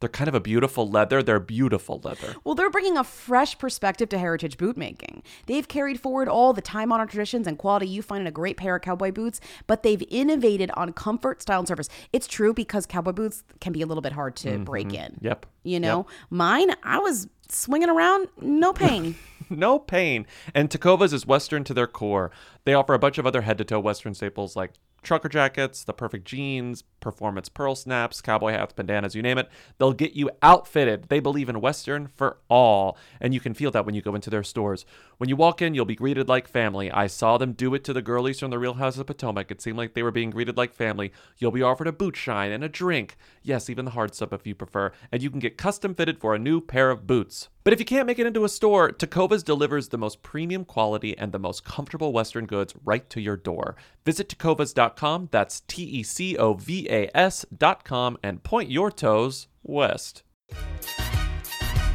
[0.00, 1.22] They're kind of a beautiful leather.
[1.22, 2.34] They're beautiful leather.
[2.44, 5.22] Well, they're bringing a fresh perspective to heritage boot making.
[5.46, 8.56] They've carried forward all the time honored traditions and quality you find in a great
[8.56, 11.88] pair of cowboy boots, but they've innovated on comfort, style, and service.
[12.12, 15.12] It's true because cowboy boots can be a little bit hard to break in.
[15.12, 15.26] Mm-hmm.
[15.26, 15.46] Yep.
[15.64, 19.16] You know, mine, I was swinging around, no pain.
[19.50, 20.26] no pain.
[20.54, 22.30] And Tecovas is Western to their core.
[22.64, 25.92] They offer a bunch of other head to toe Western staples like trucker jackets, the
[25.92, 29.48] perfect jeans, performance pearl snaps, cowboy hats, bandanas, you name it.
[29.78, 31.08] They'll get you outfitted.
[31.08, 32.98] They believe in Western for all.
[33.20, 34.84] And you can feel that when you go into their stores.
[35.18, 36.90] When you walk in, you'll be greeted like family.
[36.90, 39.50] I saw them do it to the girlies from the Real House of Potomac.
[39.50, 41.12] It seemed like they were being greeted like family.
[41.38, 43.16] You'll be offered a boot shine and a drink.
[43.42, 44.92] Yes, even the hard stuff if you prefer.
[45.12, 47.37] And you can get custom fitted for a new pair of boots.
[47.64, 51.16] But if you can't make it into a store, Tecovas delivers the most premium quality
[51.18, 53.76] and the most comfortable Western goods right to your door.
[54.04, 60.22] Visit tecovas.com, that's T E C O V A S.com, and point your toes west.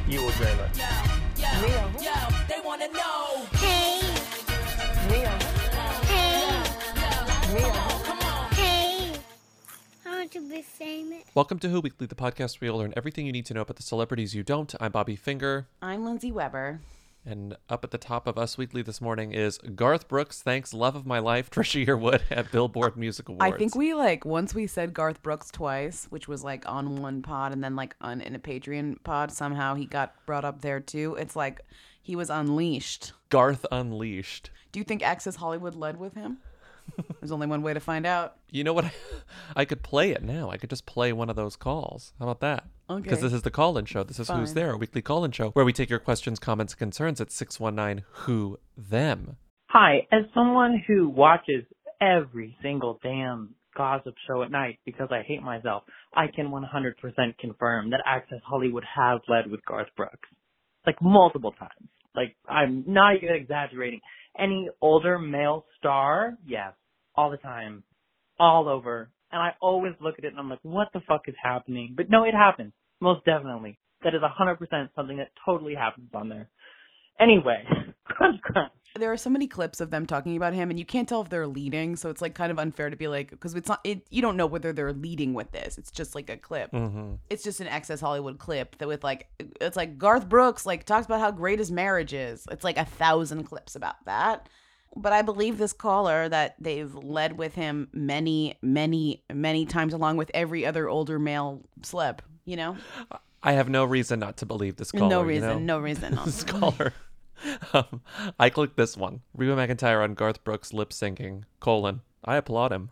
[0.08, 0.74] You will dream it.
[2.48, 3.46] they wanna know.
[3.54, 3.68] Hey.
[3.68, 3.83] Hey.
[10.34, 11.24] To be famous.
[11.36, 13.76] Welcome to Who Weekly, the podcast where you'll learn everything you need to know about
[13.76, 14.74] the celebrities you don't.
[14.80, 16.80] I'm Bobby Finger, I'm Lindsay Weber.
[17.24, 20.96] and up at the top of Us Weekly this morning is Garth Brooks thanks Love
[20.96, 23.44] of My Life, Trisha Yearwood at Billboard Music Awards.
[23.44, 27.22] I think we like once we said Garth Brooks twice, which was like on one
[27.22, 29.32] pod and then like on in a Patreon pod.
[29.32, 31.16] Somehow he got brought up there too.
[31.20, 31.62] It's like
[32.02, 33.14] he was unleashed.
[33.30, 34.50] Garth Unleashed.
[34.72, 36.40] Do you think Access Hollywood led with him?
[37.20, 38.36] There's only one way to find out.
[38.50, 38.86] You know what?
[39.56, 40.50] I could play it now.
[40.50, 42.14] I could just play one of those calls.
[42.20, 42.66] How about that?
[42.90, 43.02] Okay.
[43.02, 44.04] Because this is the call in show.
[44.04, 46.74] This is Who's There, a weekly call in show where we take your questions, comments,
[46.74, 49.38] and concerns at 619 Who Them.
[49.70, 51.66] Hi, as someone who watches
[52.00, 55.84] every single damn gossip show at night because I hate myself,
[56.16, 60.30] I can 100% confirm that Access Hollywood has led with Garth Brooks.
[60.86, 61.90] Like multiple times.
[62.16, 64.02] Like, I'm not even exaggerating.
[64.38, 66.74] Any older male star, yes,
[67.16, 67.84] all the time,
[68.40, 69.12] all over.
[69.32, 71.94] And I always look at it and I'm like, what the fuck is happening?
[71.96, 72.74] But no, it happens.
[73.00, 73.80] Most definitely.
[74.04, 76.50] That is 100% something that totally happens on there.
[77.20, 77.64] Anyway,
[78.06, 78.72] crunch crunch.
[78.96, 81.30] There are so many clips of them talking about him, and you can't tell if
[81.30, 81.96] they're leading.
[81.96, 83.80] So it's like kind of unfair to be like, because it's not.
[83.84, 85.78] It, you don't know whether they're leading with this.
[85.78, 86.72] It's just like a clip.
[86.72, 87.16] Mm-hmm.
[87.30, 89.28] It's just an Access Hollywood clip that with like
[89.60, 92.46] it's like Garth Brooks like talks about how great his marriage is.
[92.52, 94.48] It's like a thousand clips about that.
[94.96, 100.18] But I believe this caller that they've led with him many, many, many times, along
[100.18, 102.20] with every other older male celeb.
[102.46, 102.78] You know,
[103.42, 105.10] I have no reason not to believe this caller.
[105.10, 105.78] no you reason, know?
[105.78, 106.20] no reason.
[106.26, 106.94] this caller.
[107.74, 108.02] Um,
[108.40, 109.22] I clicked this one.
[109.36, 111.44] Reba McEntire on Garth Brooks lip syncing.
[111.60, 112.02] Colon.
[112.24, 112.90] I applaud him.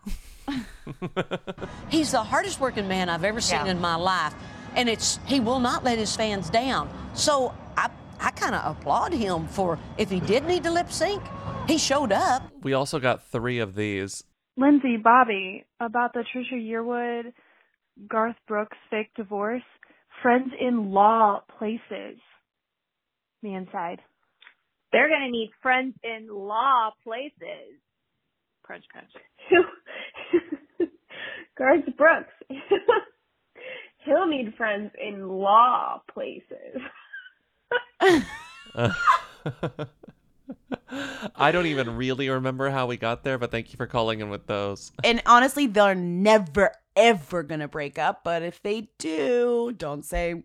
[1.88, 4.34] He's the hardest working man I've ever seen in my life.
[4.74, 6.90] And it's he will not let his fans down.
[7.14, 11.22] So I I kind of applaud him for if he did need to lip sync,
[11.66, 12.42] he showed up.
[12.62, 14.24] We also got three of these.
[14.56, 17.32] Lindsay, Bobby, about the Trisha Yearwood,
[18.08, 19.62] Garth Brooks fake divorce.
[20.22, 22.18] Friends in law places.
[23.42, 24.00] Me inside.
[24.92, 27.78] They're going to need friends in law places.
[28.62, 29.10] Crunch, crunch.
[31.58, 32.32] Garth Brooks.
[34.04, 36.80] He'll need friends in law places.
[41.36, 44.28] I don't even really remember how we got there, but thank you for calling in
[44.28, 44.92] with those.
[45.04, 48.22] and honestly, they're never ever gonna break up.
[48.24, 50.42] But if they do, don't say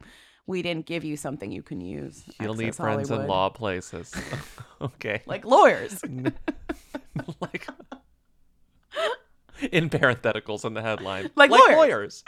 [0.47, 2.23] we didn't give you something you can use.
[2.41, 4.13] You'll need Access friends in law places.
[4.81, 5.21] okay.
[5.25, 6.01] like lawyers.
[7.41, 7.67] like
[9.71, 11.29] in parentheticals in the headline.
[11.35, 12.23] Like lawyers.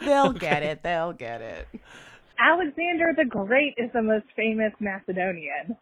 [0.00, 0.82] They'll get it.
[0.82, 1.68] They'll get it.
[2.38, 5.76] Alexander the Great is the most famous Macedonian.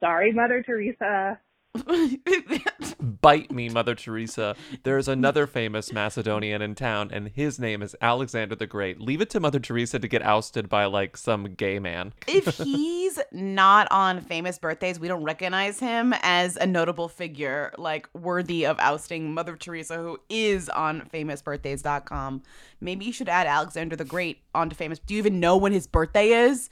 [0.00, 1.38] Sorry, Mother Teresa.
[3.00, 4.54] Bite me, Mother Teresa.
[4.82, 9.00] There's another famous Macedonian in town, and his name is Alexander the Great.
[9.00, 12.12] Leave it to Mother Teresa to get ousted by like some gay man.
[12.28, 18.08] if he's not on famous birthdays, we don't recognize him as a notable figure, like
[18.14, 22.42] worthy of ousting Mother Teresa, who is on famousbirthdays.com.
[22.80, 24.98] Maybe you should add Alexander the Great onto famous.
[25.00, 26.70] Do you even know when his birthday is?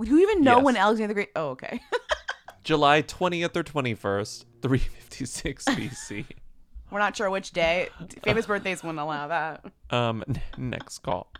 [0.00, 0.64] Do you even know Yes.
[0.64, 1.30] when Alexander the Great?
[1.36, 1.80] Oh, okay.
[2.64, 6.24] July 20th or 21st, 356 BC.
[6.90, 7.88] We're not sure which day.
[8.24, 9.64] Famous birthdays wouldn't allow that.
[9.90, 11.32] Um, n- next call.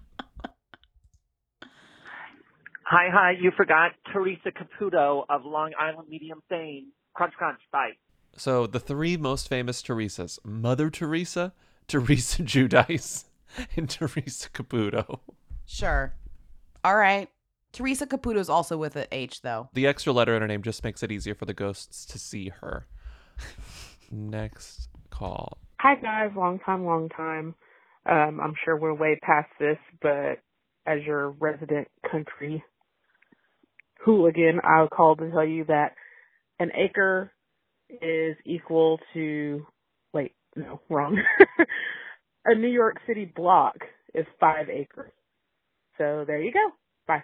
[2.84, 3.32] Hi, hi.
[3.40, 6.88] You forgot Theresa Caputo of Long Island Medium fame.
[7.14, 7.60] Crunch, crunch.
[7.72, 7.90] Bye.
[8.36, 11.52] So the three most famous Teresas: Mother Teresa,
[11.88, 13.26] Teresa Judice,
[13.76, 15.20] and Theresa Caputo.
[15.66, 16.14] Sure.
[16.84, 17.28] All right.
[17.72, 19.68] Theresa Caputo's also with an H, though.
[19.74, 22.50] The extra letter in her name just makes it easier for the ghosts to see
[22.60, 22.86] her.
[24.10, 25.58] Next call.
[25.80, 27.54] Hi guys, long time, long time.
[28.04, 30.40] Um, I'm sure we're way past this, but
[30.86, 32.62] as your resident country
[34.04, 35.92] hooligan, I'll call to tell you that
[36.58, 37.32] an acre
[37.88, 39.66] is equal to
[40.12, 41.18] wait, no, wrong.
[42.44, 43.76] a New York City block
[44.14, 45.12] is five acres.
[45.98, 46.70] So there you go.
[47.06, 47.22] Bye.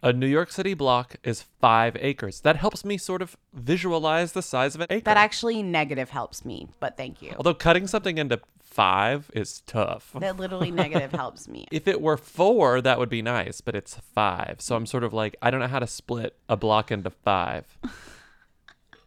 [0.00, 2.40] A New York City block is five acres.
[2.42, 5.04] That helps me sort of visualize the size of an acre.
[5.04, 7.34] That actually negative helps me, but thank you.
[7.36, 10.12] Although cutting something into five is tough.
[10.14, 11.66] That literally negative helps me.
[11.72, 14.56] If it were four, that would be nice, but it's five.
[14.60, 17.66] So I'm sort of like, I don't know how to split a block into five.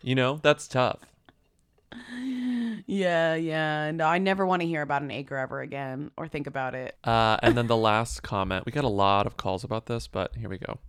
[0.01, 0.99] you know, that's tough.
[2.88, 3.91] Yeah, yeah.
[3.91, 6.95] No, I never want to hear about an acre ever again or think about it.
[7.03, 8.65] Uh, and then the last comment.
[8.65, 10.79] We got a lot of calls about this, but here we go.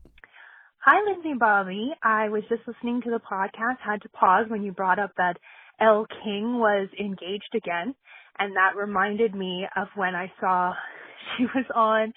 [0.85, 1.91] Hi, Lindsay and Bobby.
[2.03, 5.37] I was just listening to the podcast, had to pause when you brought up that
[5.81, 7.95] Elle King was engaged again.
[8.39, 10.73] And that reminded me of when I saw
[11.37, 12.13] she was on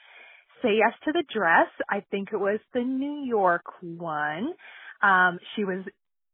[0.62, 1.68] Say Yes to the Dress.
[1.90, 4.54] I think it was the New York one.
[5.04, 5.86] Um, she was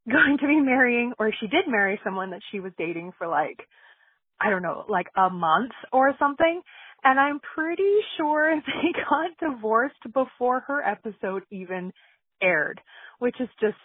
[0.10, 3.60] going to be marrying, or she did marry someone that she was dating for like,
[4.40, 6.62] I don't know, like a month or something.
[7.04, 11.92] And I'm pretty sure they got divorced before her episode even
[12.42, 12.82] aired,
[13.20, 13.78] which is just,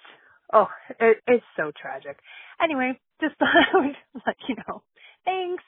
[0.52, 0.66] oh,
[1.00, 2.18] it, it's so tragic.
[2.62, 3.96] Anyway, just thought I would
[4.26, 4.82] let you know.
[5.24, 5.64] Thanks.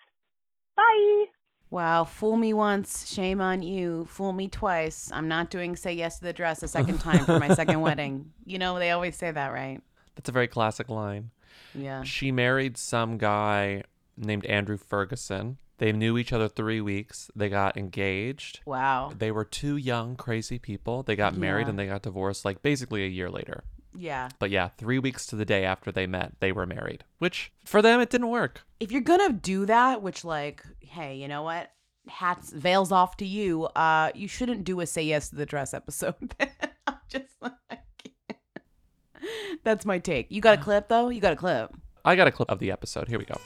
[0.76, 1.24] Bye.
[1.70, 4.06] Wow, fool me once, shame on you.
[4.06, 5.10] Fool me twice.
[5.12, 8.32] I'm not doing say yes to the dress a second time for my second wedding.
[8.46, 9.82] You know, they always say that, right?
[10.18, 11.30] That's a very classic line.
[11.74, 12.02] Yeah.
[12.02, 13.84] She married some guy
[14.16, 15.58] named Andrew Ferguson.
[15.78, 17.30] They knew each other three weeks.
[17.36, 18.58] They got engaged.
[18.66, 19.12] Wow.
[19.16, 21.04] They were two young, crazy people.
[21.04, 21.70] They got married Yeah.
[21.70, 23.62] and they got divorced like basically a year later.
[23.96, 24.28] Yeah.
[24.40, 27.80] But yeah, three weeks to the day after they met, they were married, which for
[27.80, 28.62] them, it didn't work.
[28.80, 31.70] If you're gonna do that, which like, hey, you know what?
[32.08, 33.64] Hats veils off to you.
[33.66, 36.34] Uh, you shouldn't do a say yes to the dress episode.
[36.88, 37.52] I'm just like,
[39.64, 40.26] that's my take.
[40.30, 41.08] You got a clip though?
[41.08, 41.74] You got a clip.
[42.04, 43.08] I got a clip of the episode.
[43.08, 43.36] Here we go.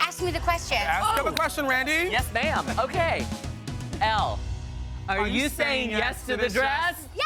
[0.00, 0.78] Ask me the question.
[0.80, 2.10] Ask him a question, Randy.
[2.10, 2.66] Yes, ma'am.
[2.78, 3.24] Okay.
[4.00, 4.38] Elle.
[5.08, 7.08] Are, you, saying, yes to the dress?
[7.14, 7.24] Yeah!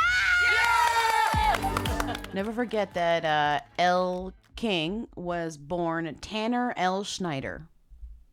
[2.33, 7.67] Never forget that uh, Elle King was born Tanner Elle Schneider.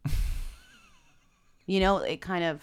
[1.66, 2.62] you know, it kind of,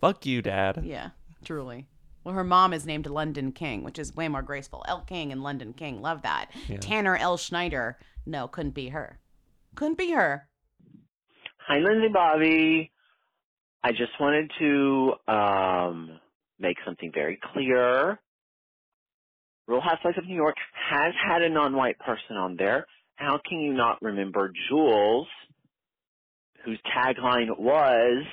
[0.00, 0.82] Fuck you, Dad.
[0.84, 1.10] yeah,
[1.44, 1.86] truly.
[2.26, 4.84] Well, her mom is named London King, which is way more graceful.
[4.88, 6.02] Elle King and London King.
[6.02, 6.50] Love that.
[6.66, 6.78] Yeah.
[6.78, 7.98] Tanner Elle Schneider.
[8.26, 9.20] No, couldn't be her.
[9.76, 10.48] Couldn't be her.
[11.68, 12.90] Hi, Lindsay Bobby.
[13.84, 16.18] I just wanted to um,
[16.58, 18.18] make something very clear.
[19.68, 20.56] Real Housewives of New York
[20.90, 22.88] has had a non-white person on there.
[23.14, 25.28] How can you not remember Jules,
[26.64, 28.24] whose tagline was,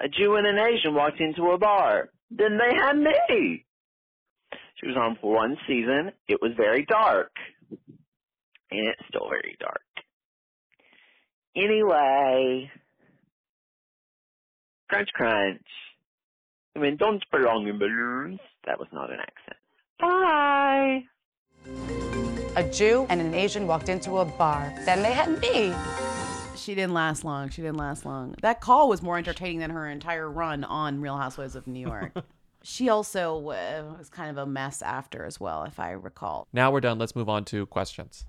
[0.00, 2.08] a Jew and an Asian walked into a bar.
[2.36, 3.64] Then they had me.
[4.76, 6.12] She was on for one season.
[6.28, 7.32] It was very dark.
[7.70, 9.82] And it's still very dark.
[11.54, 12.70] Anyway,
[14.88, 15.66] crunch crunch.
[16.74, 18.40] I mean, don't belong in balloons.
[18.66, 19.58] That was not an accent.
[20.00, 21.04] Bye.
[22.56, 24.72] A Jew and an Asian walked into a bar.
[24.86, 25.74] Then they had me.
[26.56, 27.48] She didn't last long.
[27.48, 28.34] She didn't last long.
[28.42, 32.12] That call was more entertaining than her entire run on Real Housewives of New York.
[32.62, 36.46] she also uh, was kind of a mess after as well, if I recall.
[36.52, 36.98] Now we're done.
[36.98, 38.26] Let's move on to questions.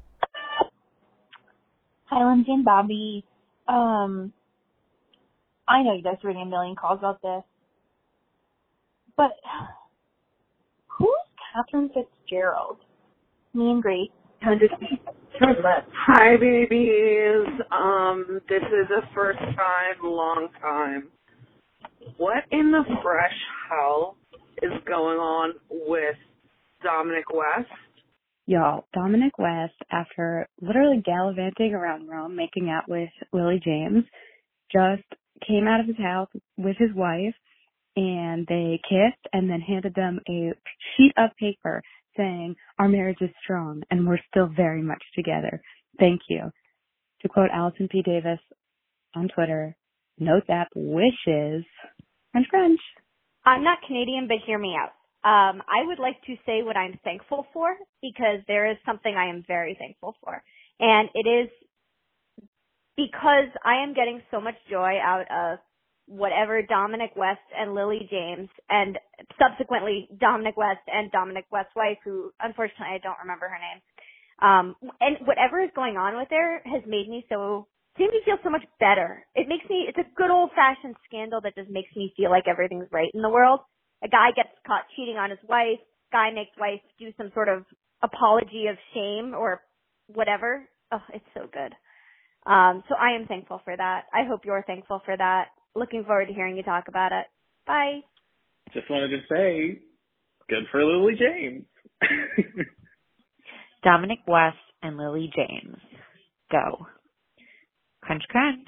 [2.06, 3.26] Hi, Lindsay and Bobby.
[3.68, 4.34] Um,
[5.68, 7.44] I know you guys are getting a million calls about this,
[9.16, 9.32] but
[10.88, 11.10] who's
[11.54, 12.78] Catherine Fitzgerald?
[13.54, 14.10] Me and Grace
[15.40, 17.48] Hi, babies.
[17.72, 21.10] Um, this is a first time, long time.
[22.18, 23.34] What in the fresh
[23.70, 24.16] hell
[24.62, 26.16] is going on with
[26.84, 27.70] Dominic West?
[28.46, 34.04] Y'all, Dominic West, after literally gallivanting around Rome, making out with Lily James,
[34.72, 35.04] just
[35.48, 37.34] came out of his house with his wife
[37.96, 40.54] and they kissed and then handed them a
[40.96, 41.82] sheet of paper
[42.18, 45.62] saying, our marriage is strong and we're still very much together.
[46.00, 46.52] Thank you.
[47.22, 48.02] To quote Allison P.
[48.02, 48.40] Davis
[49.16, 49.76] on Twitter,
[50.20, 51.64] note that wishes
[52.32, 52.80] French French.
[53.46, 54.92] I'm not Canadian, but hear me out.
[55.26, 59.30] Um, I would like to say what I'm thankful for because there is something I
[59.30, 60.44] am very thankful for.
[60.80, 61.50] And it is
[62.98, 65.60] because I am getting so much joy out of
[66.08, 69.00] whatever Dominic West and Lily James and
[69.40, 73.82] subsequently Dominic West and Dominic West's wife, who unfortunately I don't remember her name.
[74.42, 77.68] Um, and whatever is going on with her has made me so,
[77.98, 79.26] made me feel so much better.
[79.36, 82.48] It makes me, it's a good old fashioned scandal that just makes me feel like
[82.48, 83.62] everything's right in the world.
[84.04, 85.80] A guy gets caught cheating on his wife,
[86.12, 87.64] guy makes wife do some sort of
[88.02, 89.62] apology of shame or
[90.08, 90.68] whatever.
[90.92, 91.74] Oh, it's so good.
[92.46, 94.04] Um, so I am thankful for that.
[94.14, 95.48] I hope you're thankful for that.
[95.76, 97.26] Looking forward to hearing you talk about it.
[97.66, 98.02] Bye.
[98.74, 99.80] Just wanted to say,
[100.50, 101.66] good for Lily James.
[103.84, 105.78] Dominic West and Lily James.
[106.52, 106.88] Go.
[108.02, 108.68] Crunch, crunch.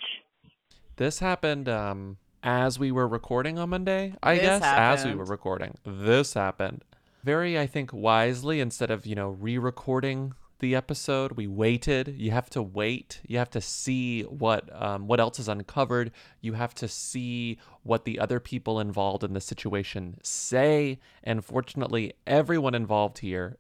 [0.98, 4.62] This happened um, as we were recording on Monday, I This guess.
[4.64, 5.78] As we were recording.
[5.86, 6.84] This happened.
[7.24, 12.16] Very, I think, wisely, instead of, you know, re recording the episode, we waited.
[12.18, 13.22] You have to wait.
[13.28, 16.12] You have to see what um, what else is uncovered.
[16.42, 21.00] You have to see what the other people involved in the situation say.
[21.24, 23.58] And fortunately, everyone involved here,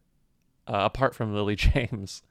[0.67, 2.23] uh, apart from Lily James,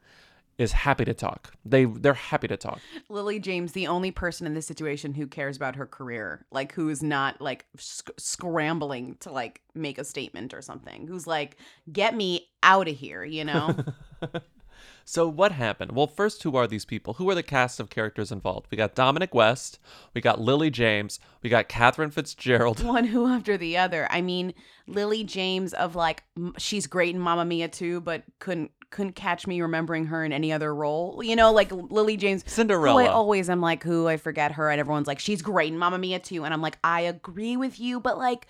[0.57, 1.53] is happy to talk.
[1.65, 2.79] They they're happy to talk.
[3.09, 6.89] Lily James, the only person in this situation who cares about her career, like who
[6.89, 11.57] is not like sc- scrambling to like make a statement or something, who's like,
[11.91, 13.75] get me out of here, you know?
[15.07, 15.91] So what happened?
[15.91, 17.13] Well, first, who are these people?
[17.13, 18.65] Who are the cast of characters involved?
[18.71, 19.79] We got Dominic West,
[20.15, 22.83] we got Lily James, we got Catherine Fitzgerald.
[22.83, 24.07] One who after the other.
[24.09, 24.55] I mean,
[24.87, 26.23] Lily James of like,
[26.57, 30.51] she's great in Mamma Mia too, but couldn't couldn't catch me remembering her in any
[30.53, 31.21] other role.
[31.21, 33.03] You know, like Lily James, Cinderella.
[33.03, 35.99] I always am like, who I forget her, and everyone's like, she's great in Mamma
[35.99, 38.47] Mia too, and I'm like, I agree with you, but like.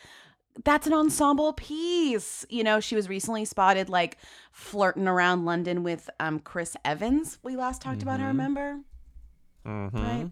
[0.63, 2.45] That's an ensemble piece.
[2.49, 4.17] You know, she was recently spotted like
[4.51, 7.37] flirting around London with um Chris Evans.
[7.43, 8.29] We last talked about her, Mhm.
[8.29, 8.79] remember?
[9.65, 9.97] Mm-hmm.
[9.97, 10.29] right?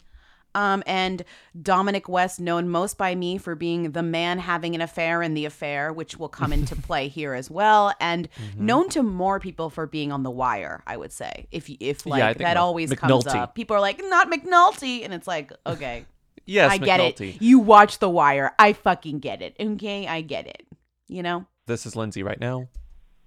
[0.55, 1.23] Um, and
[1.59, 5.45] Dominic West, known most by me for being the man having an affair in the
[5.45, 8.65] affair, which will come into play here as well, and Mm-hmm.
[8.67, 10.83] known to more people for being on The Wire.
[10.85, 13.99] I would say, if if like think that Mc- always comes up, people are like,
[14.03, 16.05] not McNulty, and it's like, okay,
[16.45, 17.35] Yes, I get McNulty.
[17.35, 17.41] it.
[17.41, 19.55] You watch The Wire, I fucking get it.
[19.59, 20.65] Okay, I get it.
[21.07, 21.45] You know.
[21.65, 22.67] This is Lindsay right now.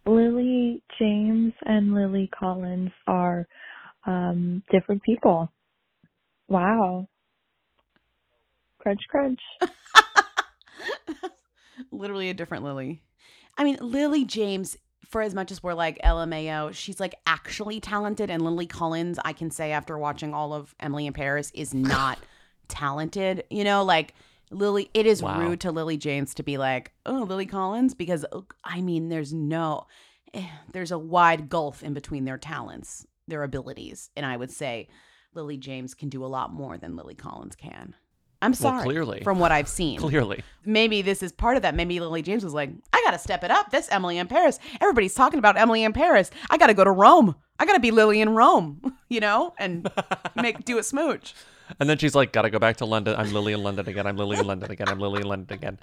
[0.04, 3.46] Lily James and Lily Collins are
[4.06, 5.50] um, different people.
[6.49, 7.08] Wow.
[8.78, 9.40] Crunch, crunch.
[11.90, 13.02] literally a different Lily.
[13.58, 18.30] I mean, Lily James, for as much as we're like LMAO, she's like actually talented.
[18.30, 22.18] And Lily Collins, I can say after watching all of Emily in Paris, is not
[22.68, 23.44] talented.
[23.50, 24.14] You know, like
[24.50, 25.40] Lily, it is Wow.
[25.40, 29.32] rude to Lily James to be like, oh, Lily Collins, because uh, I mean, there's
[29.32, 29.87] no,
[30.35, 34.11] eh, there's a wide gulf in between their talents, their abilities.
[34.16, 34.88] And I would say
[35.35, 37.94] Lily James can do a lot more than Lily Collins can.
[38.42, 38.82] I'm Well, sorry.
[38.85, 39.23] clearly.
[39.25, 39.99] From what I've seen.
[40.00, 40.44] Clearly.
[40.64, 41.75] Maybe this is part of that.
[41.75, 43.70] Maybe Lily James was like, I got to step it up.
[43.70, 44.58] This Emily in Paris.
[44.80, 46.30] Everybody's talking about Emily in Paris.
[46.50, 47.35] I got to go to Rome.
[47.58, 49.90] I got to be Lily in Rome, you know, and
[50.37, 51.35] make do a smooch.
[51.80, 53.16] And then she's like, gotta go back to London.
[53.16, 54.06] I'm Lily in London again.
[54.06, 54.88] I'm Lily in London again.
[54.88, 55.78] I'm Lily in London again.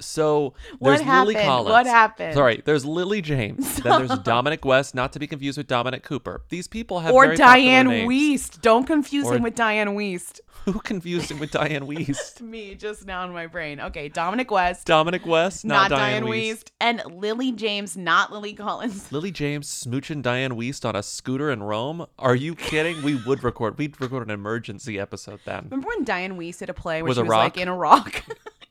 [0.00, 1.36] So What there's Lily happened?
[1.48, 1.70] Collins.
[1.70, 2.34] What happened?
[2.34, 3.76] Sorry, there's Lily James.
[3.84, 6.42] Then there's Dominic West, not to be confused with Dominic Cooper.
[6.48, 7.86] These people have Or Diane.
[7.88, 8.60] Weist.
[8.62, 10.40] Don't confuse Or- him with Dianne Wiest.
[10.64, 12.40] Who confused him with Dianne Wiest?
[12.40, 13.78] Me, just now in my brain.
[13.80, 14.86] Okay, Dominic West.
[14.86, 16.70] Dominic West, not, not, Diane Dianne Wiest.
[16.80, 19.12] And Lily James, not Lily Collins.
[19.12, 22.06] Lily James smooching Dianne Wiest on a scooter in Rome?
[22.18, 23.02] Are you kidding?
[23.02, 23.76] We would record.
[23.76, 25.64] We'd record an emergency episode then.
[25.64, 28.24] Remember when Dianne Wiest did a play where Was she was like in a rock?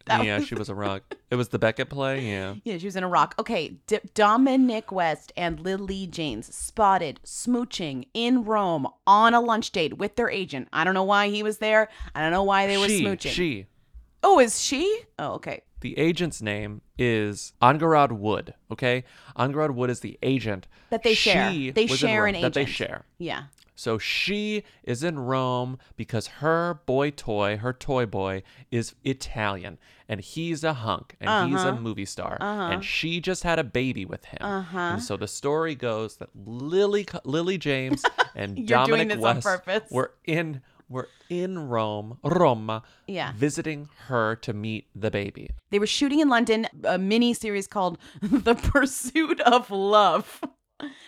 [0.05, 1.15] That yeah, was- she was a rock.
[1.29, 2.29] It was the Beckett play.
[2.29, 2.55] Yeah.
[2.63, 3.35] Yeah, she was in a rock.
[3.39, 9.97] Okay, D- Dominic West and Lily James spotted smooching in Rome on a lunch date
[9.97, 10.67] with their agent.
[10.73, 11.89] I don't know why he was there.
[12.15, 13.31] I don't know why they were she, smooching.
[13.31, 13.65] She.
[14.21, 15.01] Oh, is she?
[15.19, 15.61] Oh, okay.
[15.81, 18.53] The agent's name is Angharad Wood.
[18.71, 19.03] Okay,
[19.37, 21.51] Angharad Wood is the agent That they share.
[21.73, 23.05] They share an That they share.
[23.17, 23.43] Yeah.
[23.75, 30.21] So she is in Rome because her boy toy, her toy boy, is Italian, and
[30.21, 31.79] he's a hunk, and he's a Uh-huh.
[31.81, 32.71] movie star, Uh-huh.
[32.73, 34.39] and she just had a baby with him.
[34.41, 34.77] Uh-huh.
[34.77, 38.03] And so the story goes that Lily, Lily James
[38.35, 39.89] and Dominic West purpose.
[39.89, 43.31] were in were in Rome, Roma, Yeah.
[43.35, 45.49] visiting her to meet the baby.
[45.71, 50.41] They were shooting in London a mini series called The Pursuit of Love,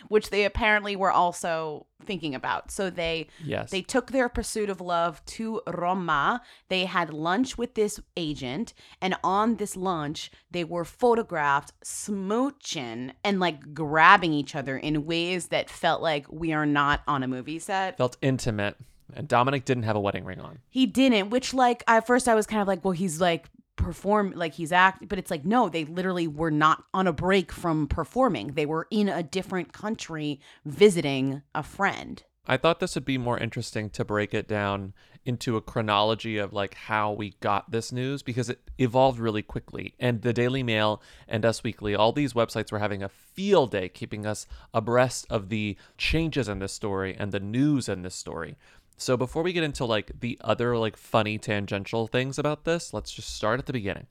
[0.07, 2.69] which they apparently were also thinking about.
[2.71, 3.71] So they Yes.
[3.71, 6.41] they took their pursuit of love to Roma.
[6.69, 13.39] They had lunch with this agent, and on this lunch, they were photographed smooching and
[13.39, 17.59] like grabbing each other in ways that felt like we are not on a movie
[17.59, 17.97] set.
[17.97, 18.75] Felt intimate,
[19.13, 20.59] and Dominic didn't have a wedding ring on.
[20.69, 24.33] He didn't, which like at first I was kind of like, well, he's like perform
[24.35, 27.87] like he's act but it's like no they literally were not on a break from
[27.87, 33.17] performing they were in a different country visiting a friend I thought this would be
[33.17, 34.93] more interesting to break it down
[35.25, 39.95] into a chronology of like how we got this news because it evolved really quickly.
[39.99, 43.89] And the Daily Mail and Us Weekly, all these websites were having a field day
[43.89, 48.55] keeping us abreast of the changes in this story and the news in this story.
[48.97, 53.11] So before we get into like the other like funny tangential things about this, let's
[53.11, 54.07] just start at the beginning.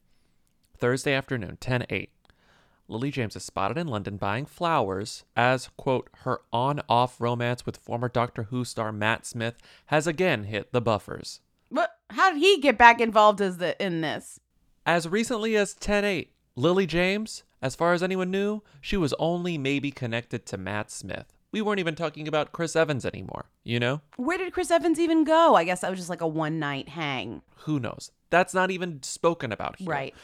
[0.77, 2.11] Thursday afternoon, 10 8.
[2.87, 7.79] Lily James is spotted in London buying flowers as, quote, her on off romance with
[7.79, 11.41] former Doctor Who star Matt Smith has again hit the buffers.
[11.71, 14.39] but how did he get back involved as the in this
[14.85, 19.57] As recently as 10 8, Lily James, as far as anyone knew, she was only
[19.57, 21.34] maybe connected to Matt Smith.
[21.55, 24.01] We weren't even talking about Chris Evans anymore, you know?
[24.17, 26.89] where did chris evans even go i guess that was just like a one night
[26.89, 28.11] hang Who knows?
[28.31, 29.89] That's not even spoken about here.
[29.89, 30.15] Right.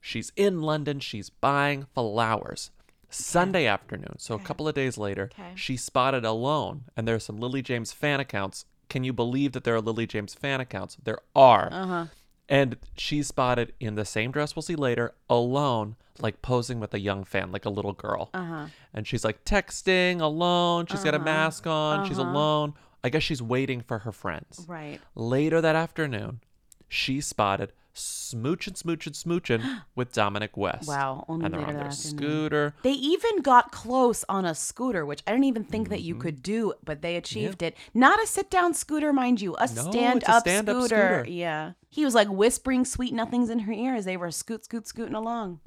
[0.00, 0.98] She's in London.
[0.98, 2.72] She's buying flowers.
[3.08, 5.52] Sunday afternoon, so a couple of days later, Okay.
[5.54, 8.64] she's spotted alone, and there's some Lily James fan accounts.
[8.88, 10.96] Can you believe that there are Lily James fan accounts?
[11.04, 11.68] There are.
[11.72, 12.06] uh-huh
[12.50, 16.98] And she's spotted in the same dress we'll see later, alone, like posing with a
[16.98, 18.28] young fan, like a little girl.
[18.34, 20.86] uh-huh And she's like texting alone.
[20.86, 21.24] She's got a Uh-huh.
[21.24, 22.06] mask on.
[22.08, 22.28] She's Uh-huh.
[22.28, 22.74] alone.
[23.04, 24.66] I guess she's waiting for her friends.
[24.68, 26.40] right Later that afternoon,
[26.88, 30.88] she spotted smooching, smooching, smooching with Dominic West.
[30.88, 32.18] Wow, only and they're on their that afternoon.
[32.18, 32.74] scooter.
[32.82, 36.06] They even got close on a scooter, which I didn't even think that Mm-hmm.
[36.06, 37.76] you could do, but they achieved it.
[37.94, 41.20] Not a sit down scooter, mind you, a No, stand it's a up stand-up scooter.
[41.22, 41.24] scooter.
[41.30, 41.72] Yeah.
[41.88, 45.14] He was like whispering sweet nothings in her ear as they were scoot, scoot, scooting
[45.14, 45.60] along.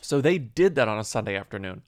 [0.00, 1.82] So they did that on a Sunday afternoon.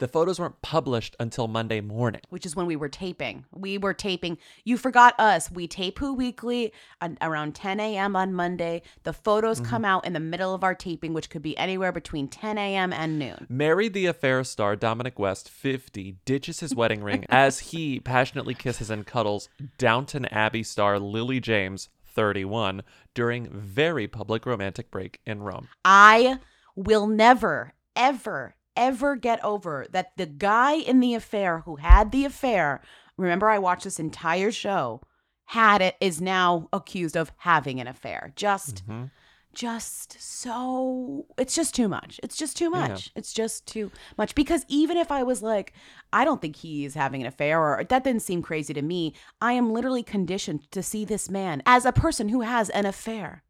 [0.00, 2.22] The photos weren't published until Monday morning.
[2.30, 3.44] Which is when we were taping.
[3.52, 4.38] We were taping.
[4.64, 5.50] You forgot us.
[5.50, 6.72] We tape Who Weekly
[7.20, 8.16] around 10 a.m.
[8.16, 8.82] on Monday.
[9.04, 9.70] The photos Mm-hmm.
[9.70, 12.92] come out in the middle of our taping, which could be anywhere between 10 a.m.
[12.94, 13.46] and noon.
[13.50, 18.88] Married the affair star Dominic West, 50, ditches his wedding ring as he passionately kisses
[18.90, 22.82] and cuddles Downton Abbey star Lily James, 31,
[23.12, 25.68] during very public romantic break in Rome.
[25.84, 26.38] I
[26.74, 32.24] will never, ever, ever get over that the guy in the affair who had the
[32.24, 32.80] affair,
[33.16, 35.02] remember I watched this entire show,
[35.44, 38.32] had it, is now accused of having an affair.
[38.36, 39.10] Just, Mhm.
[39.52, 42.18] just so, it's just too much.
[42.22, 42.88] It's just too Yeah.
[42.88, 43.10] much.
[43.16, 44.34] It's just too much.
[44.34, 45.72] Because even if I was like,
[46.12, 49.52] I don't think he's having an affair or that didn't seem crazy to me, I
[49.52, 53.42] am literally conditioned to see this man as a person who has an affair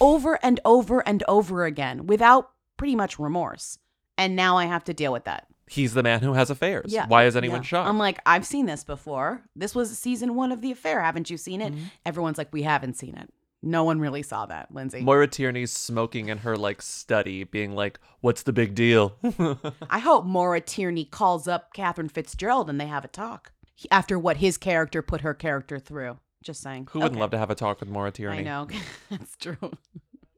[0.00, 3.78] over and over and over again without pretty much remorse.
[4.18, 5.46] And now I have to deal with that.
[5.70, 6.92] He's the man who has affairs.
[6.92, 7.06] Yeah.
[7.06, 7.62] Why is anyone yeah.
[7.62, 7.88] shocked?
[7.88, 9.42] I'm like, I've seen this before.
[9.54, 11.00] This was season one of The Affair.
[11.02, 11.76] Haven't you seen Mm-hmm.
[11.78, 11.84] it?
[12.06, 13.30] Everyone's like, we haven't seen it.
[13.62, 15.00] No one really saw that, Lindsay.
[15.00, 19.16] Maura Tierney's smoking in her like study, being like, "What's the big deal?"
[19.90, 24.16] I hope Maura Tierney calls up Catherine Fitzgerald and they have a talk He- after
[24.16, 26.18] what his character put her character through.
[26.40, 26.86] Just saying.
[26.92, 28.38] Who wouldn't love to have a talk with Maura Tierney?
[28.38, 28.68] I know.
[29.10, 29.56] That's true.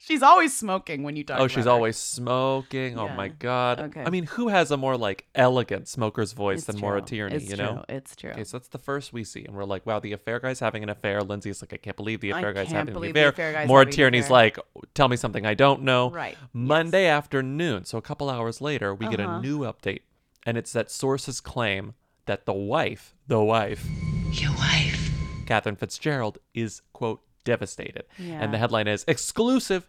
[0.02, 1.70] She's always smoking when you talk Oh, about she's her.
[1.70, 2.98] always smoking.
[2.98, 3.80] Oh my god.
[3.80, 4.02] Okay.
[4.02, 7.08] I mean, who has a more like elegant smoker's voice It's than Maura true.
[7.08, 7.36] Tierney?
[7.36, 7.96] It's you know, true.
[7.96, 8.30] It's true.
[8.30, 10.82] Okay, so that's the first we see, and we're like, wow, the affair guy's having
[10.82, 11.20] an affair.
[11.22, 13.48] Lindsay's like, I can't believe the I affair guy's can't having believe an the affair.
[13.50, 14.32] affair guy's Maura having an Tierney's affair.
[14.32, 14.58] like,
[14.94, 16.10] tell me something I don't know.
[16.10, 16.38] Right.
[16.54, 19.40] Monday afternoon, so a couple hours later, we get a Uh-huh.
[19.42, 20.00] new update,
[20.46, 21.92] and it's that sources claim
[22.24, 23.86] that the wife, the wife,
[24.32, 25.10] Your wife.
[25.44, 28.40] Catherine Fitzgerald, is quote devastated, Yeah.
[28.42, 29.88] and the headline is exclusive.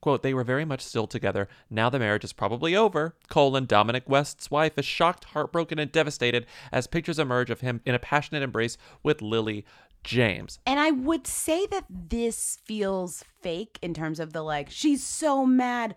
[0.00, 1.48] Quote, they were very much still together.
[1.70, 3.16] Now the marriage is probably over.
[3.30, 7.94] Colon, Dominic West's wife is shocked, heartbroken, and devastated as pictures emerge of him in
[7.94, 9.64] a passionate embrace with Lily
[10.02, 10.58] James.
[10.66, 15.46] And I would say that this feels fake in terms of the like, she's so
[15.46, 15.96] mad,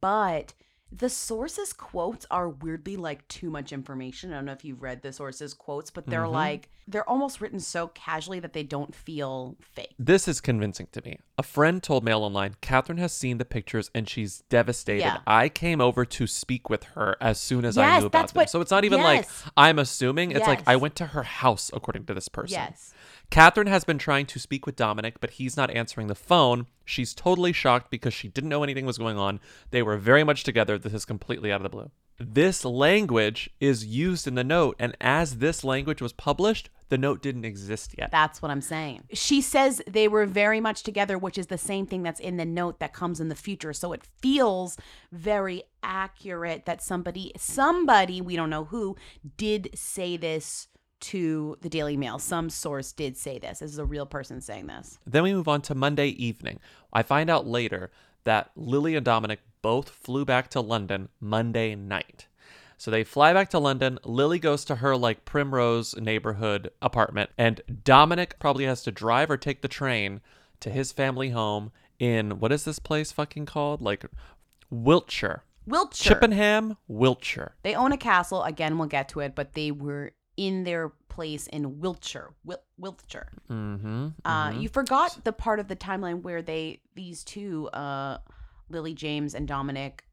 [0.00, 0.54] but
[0.94, 4.30] the sources' quotes are weirdly like too much information.
[4.30, 6.32] I don't know if you've read the sources' quotes, but they're Mhm.
[6.32, 9.94] like, they're almost written so casually that they don't feel fake.
[9.98, 11.18] This is convincing to me.
[11.38, 15.00] A friend told Mail Online, Catherine has seen the pictures and she's devastated.
[15.00, 15.20] Yeah.
[15.26, 18.40] I came over to speak with her as soon as I knew about them.
[18.40, 19.26] what- so it's not even like.
[19.56, 20.32] I'm assuming.
[20.32, 22.52] It's like I went to her house, according to this person.
[22.54, 22.92] Yes.
[23.32, 26.66] Catherine has been trying to speak with Dominic, but he's not answering the phone.
[26.84, 29.40] She's totally shocked because she didn't know anything was going on.
[29.70, 30.76] They were very much together.
[30.76, 31.90] This is completely out of the blue.
[32.18, 37.22] This language is used in the note, and as this language was published, the note
[37.22, 38.10] didn't exist yet.
[38.10, 39.04] That's what I'm saying.
[39.14, 42.44] She says they were very much together, which is the same thing that's in the
[42.44, 43.72] note that comes in the future.
[43.72, 44.76] So it feels
[45.10, 48.94] very accurate that somebody, somebody, we don't know who,
[49.38, 50.68] did say this
[51.02, 52.18] to the Daily Mail.
[52.18, 53.58] Some source did say this.
[53.58, 54.98] This is a real person saying this.
[55.06, 56.58] Then we move on to Monday evening.
[56.92, 57.90] I find out later
[58.24, 62.26] that Lily and Dominic both flew back to London Monday night.
[62.78, 63.98] So they fly back to London.
[64.04, 69.36] Lily goes to her like Primrose neighborhood apartment, and Dominic probably has to drive or
[69.36, 70.20] take the train
[70.60, 73.80] to his family home in what is this place fucking called?
[73.82, 74.06] Like
[74.70, 75.44] Wiltshire.
[75.64, 76.14] Wiltshire.
[76.14, 77.54] Chippenham, Wiltshire.
[77.62, 78.42] They own a castle.
[78.42, 82.30] Again, we'll get to it, but they were in their place in Wiltshire.
[82.44, 83.30] Wil- Wiltshire.
[83.50, 84.08] Mm-hmm.
[84.24, 88.18] Uh, you forgot the part of the timeline where they these two, uh,
[88.68, 90.04] Lily James and Dominic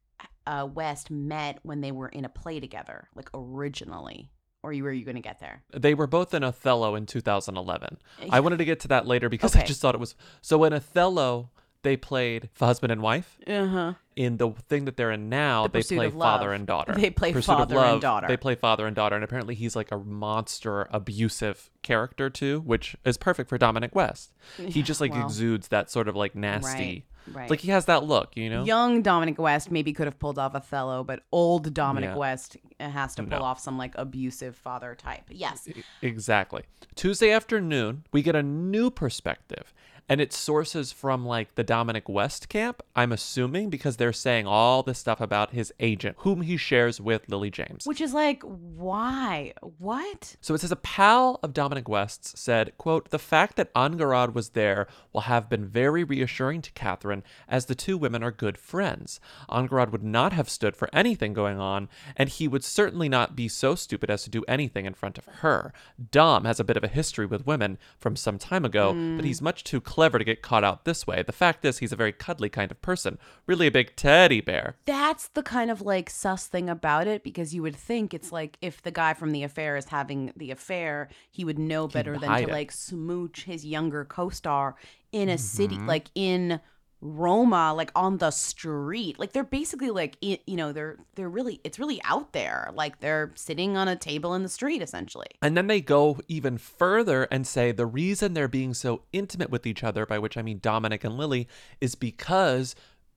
[0.46, 4.30] uh, West, met when they were in a play together, like originally.
[4.62, 5.62] Or you were you going to get there?
[5.72, 7.96] They were both in Othello in 2011.
[8.20, 8.28] Yeah.
[8.30, 10.74] I wanted to get to that later because I just thought it was so in
[10.74, 11.48] Othello
[11.82, 13.38] they played husband and wife.
[13.46, 13.92] Uh huh.
[14.20, 16.92] In the thing that they're in now, The they play father and daughter.
[16.92, 18.26] They play Pursuit father and daughter.
[18.28, 22.94] They play father and daughter, and apparently he's like a monster, abusive character too, which
[23.04, 24.32] is perfect for Dominic West.
[24.58, 25.24] He Yeah, just like well.
[25.24, 27.50] exudes that sort of like nasty, Right, right.
[27.50, 28.62] like he has that look, you know.
[28.64, 32.16] Young Dominic West maybe could have pulled off Othello, but old Dominic Yeah.
[32.16, 33.44] West uh, has to pull No.
[33.46, 35.24] off some like abusive father type.
[35.30, 35.66] Yes.
[36.02, 36.64] Exactly.
[36.94, 39.72] Tuesday afternoon, we get a new perspective.
[40.10, 44.82] And it sources from like the Dominic West camp, I'm assuming, because they're saying all
[44.82, 47.86] this stuff about his agent, whom he shares with Lily James.
[47.86, 49.52] Which is like, why?
[49.78, 50.36] What?
[50.40, 54.50] So it says a pal of Dominic West's said, quote, the fact that Angharad was
[54.50, 59.20] there will have been very reassuring to Catherine as the two women are good friends.
[59.48, 63.46] Angharad would not have stood for anything going on, and he would certainly not be
[63.46, 65.72] so stupid as to do anything in front of her.
[66.10, 69.24] Dom has a bit of a history with women from some time ago, but Mm.
[69.24, 71.22] he's much too clever to get caught out this way.
[71.22, 74.76] The fact is, he's a very cuddly kind of person, really a big teddy bear.
[74.86, 78.56] That's the kind of like sus thing about it because you would think it's like
[78.62, 82.30] if the guy from the affair is having the affair, he would know better than
[82.30, 82.48] to it.
[82.48, 84.74] like smooch his younger co-star
[85.12, 85.86] in a city Mhm.
[85.86, 86.60] like in
[87.02, 89.18] Roma, like on the street.
[89.18, 92.70] Like they're basically like you know, they're they're really it's really out there.
[92.74, 95.28] Like they're sitting on a table in the street essentially.
[95.42, 99.66] And then they go even further and say the reason they're being so intimate with
[99.66, 101.48] each other, by which I mean Dominic and Lily,
[101.80, 102.74] is because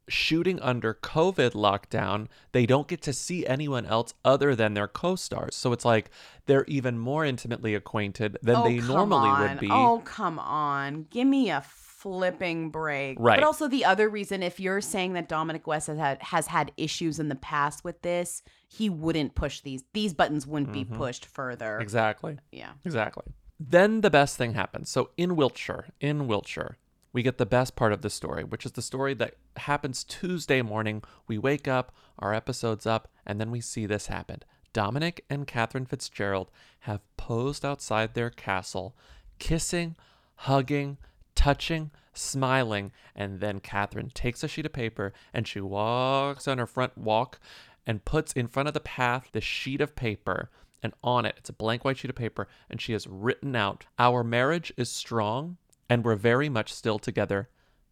[0.07, 5.15] shooting under COVID lockdown, they don't get to see anyone else other than their co
[5.15, 5.55] stars.
[5.55, 6.09] So it's like
[6.45, 9.41] they're even more intimately acquainted than oh, they normally on.
[9.41, 9.69] would be.
[9.69, 11.07] Oh, come on.
[11.09, 11.61] Give me a
[12.03, 13.17] flipping break.
[13.19, 13.37] Right.
[13.37, 16.71] But also the other reason, if you're saying that Dominic West has had has had
[16.77, 20.95] issues in the past with this, he wouldn't push these these buttons wouldn't be Mhm.
[20.97, 21.79] pushed further.
[21.79, 22.37] Exactly.
[22.51, 22.73] Yeah.
[22.85, 23.23] Exactly.
[23.59, 24.89] Then the best thing happens.
[24.89, 26.77] So in Wiltshire, in Wiltshire,
[27.13, 30.61] we get the best part of the story, which is the story that happens Tuesday
[30.61, 31.03] morning.
[31.27, 34.41] We wake up, our episode's up, and then we see this happen.
[34.73, 36.49] Dominic and Catherine Fitzgerald
[36.81, 38.97] have posed outside their castle,
[39.39, 39.95] kissing,
[40.35, 40.97] hugging,
[41.35, 46.67] touching, smiling, and then Catherine takes a sheet of paper and she walks on her
[46.67, 47.39] front walk
[47.85, 50.49] and puts in front of the path the sheet of paper
[50.81, 53.85] and on it it's a blank white sheet of paper and she has written out
[53.99, 55.57] our marriage is strong
[55.89, 57.49] and we're very much still together.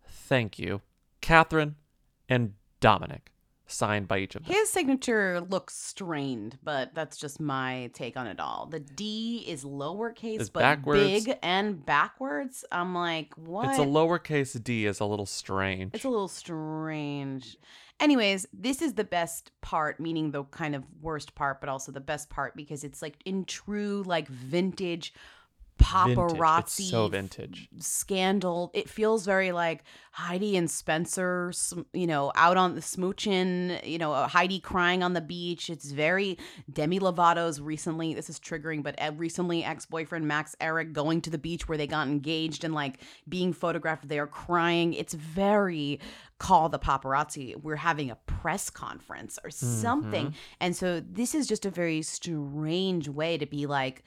[0.08, 0.82] Thank you
[1.20, 1.76] catherine
[2.28, 3.32] and dominic
[3.72, 8.28] signed by each of them His signature looks strained, but that's just my take on
[8.28, 8.68] it all.
[8.70, 11.26] The D is lowercase It's but backwards.
[11.26, 12.66] big and backwards.
[12.72, 13.70] I'm like, what?
[13.70, 17.58] it's a lowercase d is a little strange It's a little strange.
[18.00, 22.00] Anyways, this is the best part, meaning the kind of worst part, but also the
[22.00, 25.14] best part because it's like in true, like vintage
[25.82, 27.70] paparazzi It's so vintage.
[27.80, 28.72] scandal.
[28.74, 31.54] It feels very like Heidi and Spencer,
[31.94, 35.70] you know, out on the smooching, you know, uh, Heidi crying on the beach.
[35.70, 36.38] It's very
[36.72, 41.30] Demi Lovato's recently, this is triggering, but uh, recently ex boyfriend Max Ehrich going to
[41.30, 44.94] the beach where they got engaged and like being photographed there crying.
[44.94, 46.00] It's very
[46.40, 47.56] call the paparazzi.
[47.62, 50.28] We're having a press conference or something.
[50.28, 50.34] Mhm.
[50.60, 54.04] And so this is just a very strange way to be like,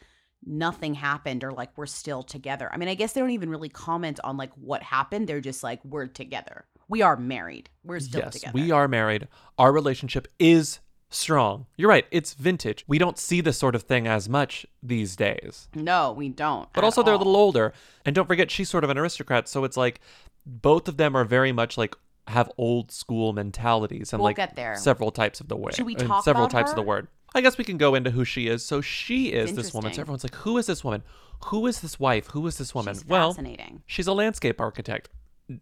[0.46, 2.70] nothing happened or like we're still together.
[2.72, 5.28] I mean, I guess they don't even really comment on like what happened.
[5.28, 6.64] They're just like, we're together.
[6.88, 7.70] We are married.
[7.82, 8.52] We're still yes, together.
[8.54, 9.28] we are married.
[9.58, 11.66] Our relationship is strong.
[11.76, 12.06] You're right.
[12.10, 12.84] It's vintage.
[12.86, 15.68] We don't see this sort of thing as much these days.
[15.74, 16.68] No, we don't.
[16.72, 17.72] But also, they're a little older.
[18.04, 19.48] And don't forget, she's sort of an aristocrat.
[19.48, 20.00] So it's like
[20.44, 21.94] both of them are very much like
[22.28, 24.76] have old school mentalities and We'll like get there.
[24.76, 25.72] several types of the way.
[25.74, 27.08] Should we talk several types of the word.
[27.34, 28.64] I guess we can go into who she is.
[28.64, 29.92] So she is this woman.
[29.92, 31.02] So everyone's like, who is this woman?
[31.46, 32.28] Who is this wife?
[32.28, 32.94] Who is this woman?
[32.94, 33.82] She's well, fascinating.
[33.86, 35.08] she's a landscape architect.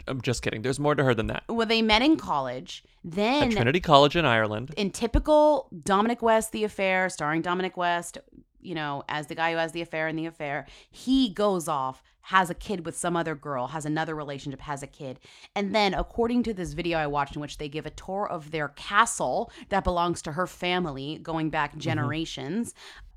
[0.07, 0.63] I'm just kidding.
[0.63, 1.43] There's more to her than that.
[1.49, 2.85] Well, they met in college.
[3.03, 4.73] Then At Trinity College in Ireland.
[4.77, 8.19] in typical Dominic West, The Affair, starring Dominic West,
[8.61, 12.03] you know, as the guy who has the affair in The Affair, he goes off,
[12.23, 15.19] has a kid with some other girl, has another relationship, has a kid.
[15.55, 18.51] And then, according to this video I watched, in which they give a tour of
[18.51, 21.81] their castle that belongs to her family going back mm-hmm.
[21.81, 22.75] generations,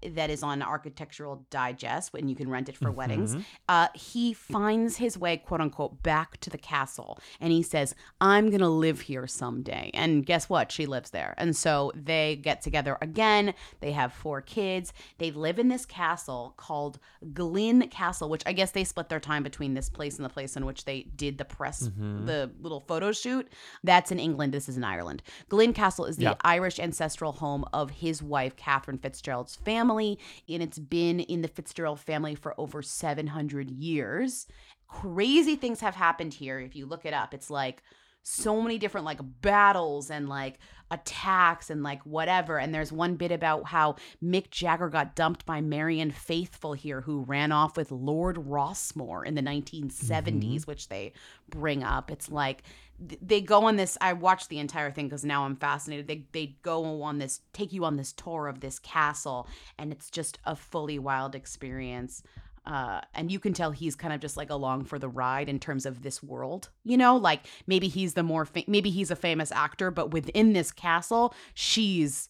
[0.09, 3.35] that is on Architectural Digest, and you can rent it for weddings.
[3.35, 3.45] Mhm.
[3.67, 7.19] Uh, he finds his way, quote unquote, back to the castle.
[7.39, 9.91] And he says, I'm going to live here someday.
[9.93, 10.71] And guess what?
[10.71, 11.33] She lives there.
[11.37, 13.53] And so they get together again.
[13.79, 14.93] They have four kids.
[15.17, 16.99] They live in this castle called
[17.33, 20.55] Glin Castle, which I guess they split their time between this place and the place
[20.55, 22.25] in which they did the press, Mhm.
[22.25, 23.51] the little photo shoot.
[23.83, 24.53] That's in England.
[24.53, 25.23] This is in Ireland.
[25.49, 26.35] Glin Castle is the Yeah.
[26.43, 29.94] Irish ancestral home of his wife, Catherine Fitzgerald's family.
[30.01, 34.47] And it's been in the Fitzgerald family for over 700 years.
[34.88, 36.60] Crazy things have happened here.
[36.60, 37.81] If you look it up, it's like
[38.27, 40.58] so many different like battles and like
[40.89, 42.58] attacks and like whatever.
[42.58, 47.21] And there's one bit about how Mick Jagger got dumped by Marianne Faithfull here, who
[47.21, 50.58] ran off with Lord Rossmore in the 1970s, mm-hmm.
[50.65, 51.13] which they
[51.49, 52.10] bring up.
[52.12, 52.63] It's like
[52.99, 53.97] they go on this.
[53.99, 56.08] I watched the entire thing because now I'm fascinated.
[56.08, 60.10] They they go on this, take you on this tour of this castle, and it's
[60.10, 62.23] just a fully wild experience.
[62.65, 65.60] Uh, and you can tell he's kind of just like along for the ride in
[65.60, 69.15] terms of this world, you know, like maybe he's the more fa- maybe he's a
[69.15, 72.29] famous actor, but within this castle, she's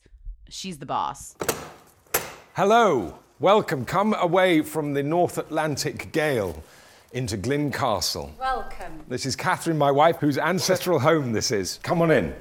[0.49, 1.35] she's the boss.
[2.53, 3.85] Hello, welcome.
[3.85, 6.61] Come away from the North Atlantic gale
[7.15, 8.29] into Glin Castle.
[8.37, 9.05] Welcome.
[9.07, 11.79] This is Catherine, my wife, whose ancestral home this is.
[11.81, 12.35] Come on in.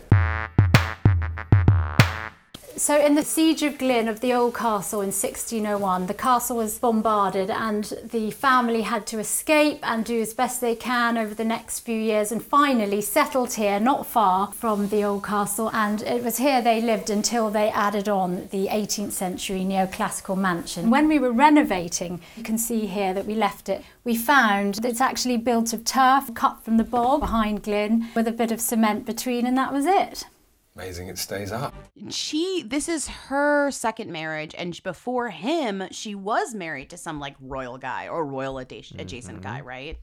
[2.76, 6.76] So, in the siege of Glin of the old castle in 1601, the castle was
[6.76, 11.44] bombarded, and the family had to escape and do as best they can over the
[11.44, 15.70] next few years, and finally settled here, not far from the old castle.
[15.72, 20.90] And it was here they lived until they added on the 18th century neoclassical mansion.
[20.90, 23.84] When we were renovating, you can see here that we left it.
[24.02, 28.32] We found it's actually built of turf cut from the bog behind Glin with a
[28.32, 30.24] bit of cement between, and that was it.
[30.76, 31.72] Amazing it stays up.
[32.10, 37.36] She this is her second marriage, and before him, she was married to some like
[37.40, 39.68] royal guy or royal adjacent, adjacent guy, mm-hmm.
[39.68, 39.98] right?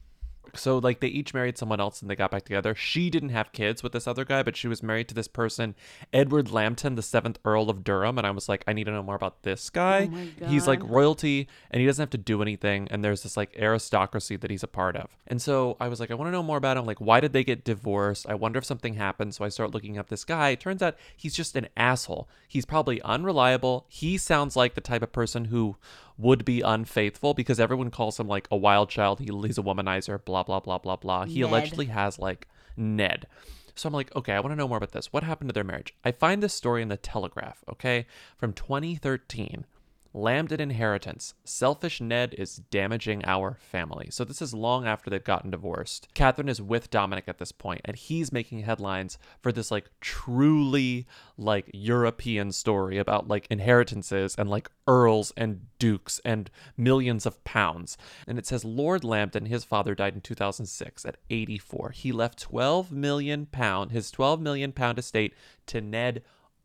[0.54, 2.74] So like they each married someone else and they got back together.
[2.74, 5.74] She didn't have kids with this other guy, but she was married to this person,
[6.12, 8.18] Edward Lambton, the seventh Earl of Durham.
[8.18, 10.10] And I was like, I need to know more about this guy.
[10.12, 12.88] Oh He's like royalty and he doesn't have to do anything.
[12.90, 15.08] And there's this like aristocracy that he's a part of.
[15.26, 16.84] And so I was like, I want to know more about him.
[16.84, 18.26] Like, why did they get divorced?
[18.28, 19.34] I wonder if something happened.
[19.34, 20.50] So I start looking up this guy.
[20.50, 22.28] It turns out he's just an asshole.
[22.46, 23.86] He's probably unreliable.
[23.88, 25.76] He sounds like the type of person who
[26.22, 29.18] would be unfaithful because everyone calls him like a wild child.
[29.18, 31.24] He, he's a womanizer, blah, blah, blah, blah, blah.
[31.24, 31.50] He Ned.
[31.50, 33.26] allegedly has like Ned.
[33.74, 35.12] So I'm like, okay, I want to know more about this.
[35.12, 35.94] What happened to their marriage?
[36.04, 38.06] I find this story in the Telegraph, okay,
[38.36, 39.64] from 2013.
[40.14, 41.34] Lambton inheritance.
[41.44, 44.08] Selfish Ned is damaging our family.
[44.10, 46.08] So this is long after they've gotten divorced.
[46.14, 51.06] Catherine is with Dominic at this point, and he's making headlines for this like truly
[51.38, 57.96] like European story about like inheritances and like earls and dukes and millions of pounds.
[58.26, 61.90] And it says Lord Lambton, his father died in 2006 at 84.
[61.90, 65.34] He left 12 million pound, his 12 million pound estate
[65.66, 66.22] to Ned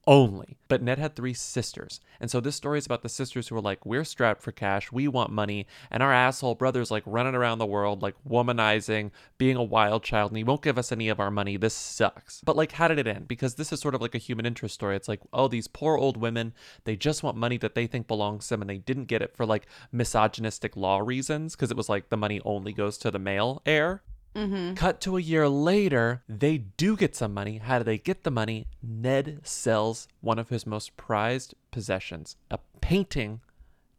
[0.08, 0.58] only.
[0.70, 2.00] But Ned had three sisters.
[2.20, 4.92] And so this story is about the sisters who are like, we're strapped for cash,
[4.92, 9.56] we want money, and our asshole brother's like running around the world, like womanizing, being
[9.56, 11.58] a wild child, and he won't give us any of our money.
[11.58, 12.42] This sucks.
[12.44, 13.28] But like, how did it end?
[13.28, 14.96] Because this is sort of like a human interest story.
[14.96, 16.54] It's like, oh, these poor old women,
[16.86, 19.36] they just want money that they think belongs to them, and they didn't get it
[19.36, 23.20] for like misogynistic law reasons, because it was like the money only goes to the
[23.20, 24.02] male heir.
[24.38, 24.76] Mm-hmm.
[24.76, 27.58] Cut to a year later, they do get some money.
[27.58, 28.68] How do they get the money?
[28.84, 33.42] Ned sells one of his most prized possessions, a painting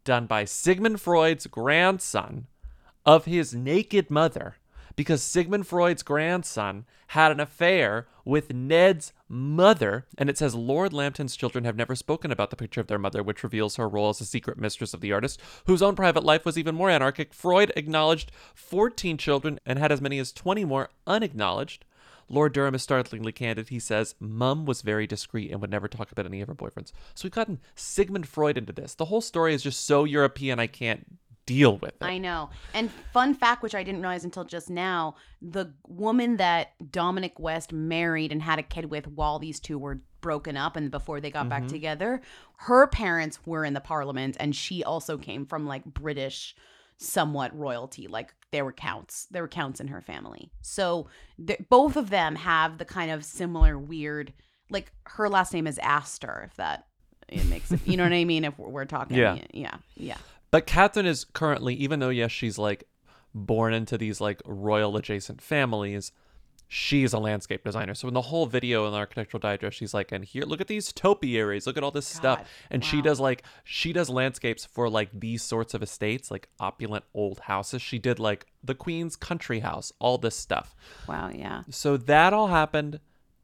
[0.05, 2.47] done by Sigmund Freud's grandson
[3.05, 4.55] of his naked mother,
[4.95, 10.05] because Sigmund Freud's grandson had an affair with Ned's mother.
[10.17, 13.23] And it says Lord Lambton's children have never spoken about the picture of their mother,
[13.23, 16.45] which reveals her role as a secret mistress of the artist, whose own private life
[16.45, 17.33] was even more anarchic.
[17.33, 21.85] Freud acknowledged 14 children and had as many as 20 more unacknowledged.
[22.29, 23.69] Lord Durham is startlingly candid.
[23.69, 26.91] He says, Mum was very discreet and would never talk about any of her boyfriends.
[27.15, 28.93] So we've gotten Sigmund Freud into this.
[28.93, 31.17] The whole story is just so European, I can't
[31.53, 32.03] deal with it.
[32.05, 32.49] I know.
[32.73, 37.73] And fun fact, which I didn't realize until just now, the woman that Dominic West
[37.73, 41.31] married and had a kid with while these two were broken up and before they
[41.31, 41.69] got back Mhm.
[41.69, 42.21] together,
[42.57, 46.55] her parents were in the parliament and she also came from like British
[47.01, 51.07] somewhat royalty like there were counts there were counts in her family so
[51.47, 54.33] th- both of them have the kind of similar weird
[54.69, 56.87] like her last name is Astor if that
[57.29, 59.37] it makes it you know what I mean if we're, we're talking Yeah.
[59.53, 60.17] yeah yeah
[60.51, 62.85] But Catherine is currently, even though yes, she's like
[63.33, 66.11] born into these like royal adjacent families,
[66.67, 67.93] she's a landscape designer.
[67.93, 70.67] So in the whole video in the architectural digest, she's like, and here, look at
[70.67, 72.47] these topiaries, look at all this stuff.
[72.69, 77.05] And she does like she does landscapes for like these sorts of estates, like opulent
[77.13, 77.81] old houses.
[77.81, 80.75] She did like the Queen's country house, all this stuff.
[81.07, 82.99] wow yeah So that all happened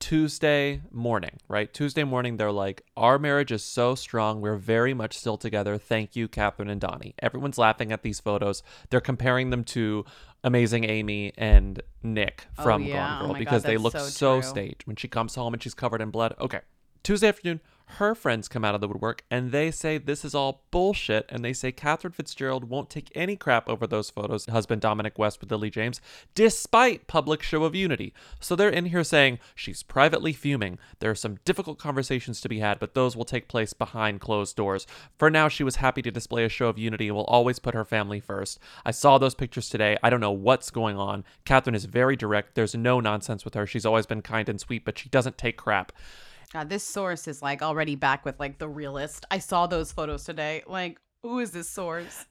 [0.05, 1.73] Tuesday morning, right?
[1.73, 4.39] Tuesday morning, they're like, Our marriage is so strong.
[4.39, 5.79] We're very much still together.
[5.79, 7.15] Thank you, Catherine and Donnie.
[7.23, 8.61] Everyone's laughing at these photos.
[8.91, 10.05] They're comparing them to
[10.43, 12.93] Amazing Amy and Nick Oh, from yeah.
[12.93, 14.85] Gone Oh Girl my because God, they look so so, staged.
[14.85, 16.35] When she comes home and she's covered in blood.
[16.39, 16.59] Okay.
[17.01, 20.63] Tuesday afternoon, her friends come out of the woodwork and they say this is all
[20.71, 21.25] bullshit.
[21.29, 25.39] And they say Catherine Fitzgerald won't take any crap over those photos, husband Dominic West
[25.39, 26.01] with Lily James,
[26.33, 28.13] despite public show of unity.
[28.39, 30.79] So they're in here saying she's privately fuming.
[30.99, 34.55] There are some difficult conversations to be had, but those will take place behind closed
[34.55, 34.87] doors.
[35.17, 37.75] For now, she was happy to display a show of unity and will always put
[37.75, 38.59] her family first.
[38.85, 39.97] I saw those pictures today.
[40.03, 41.23] I don't know what's going on.
[41.45, 42.55] Catherine is very direct.
[42.55, 43.67] There's no nonsense with her.
[43.67, 45.91] She's always been kind and sweet, but she doesn't take crap.
[46.55, 49.25] God, this source is like already back with like the realist.
[49.29, 50.63] I saw those photos today.
[50.65, 52.27] Like, who is this source?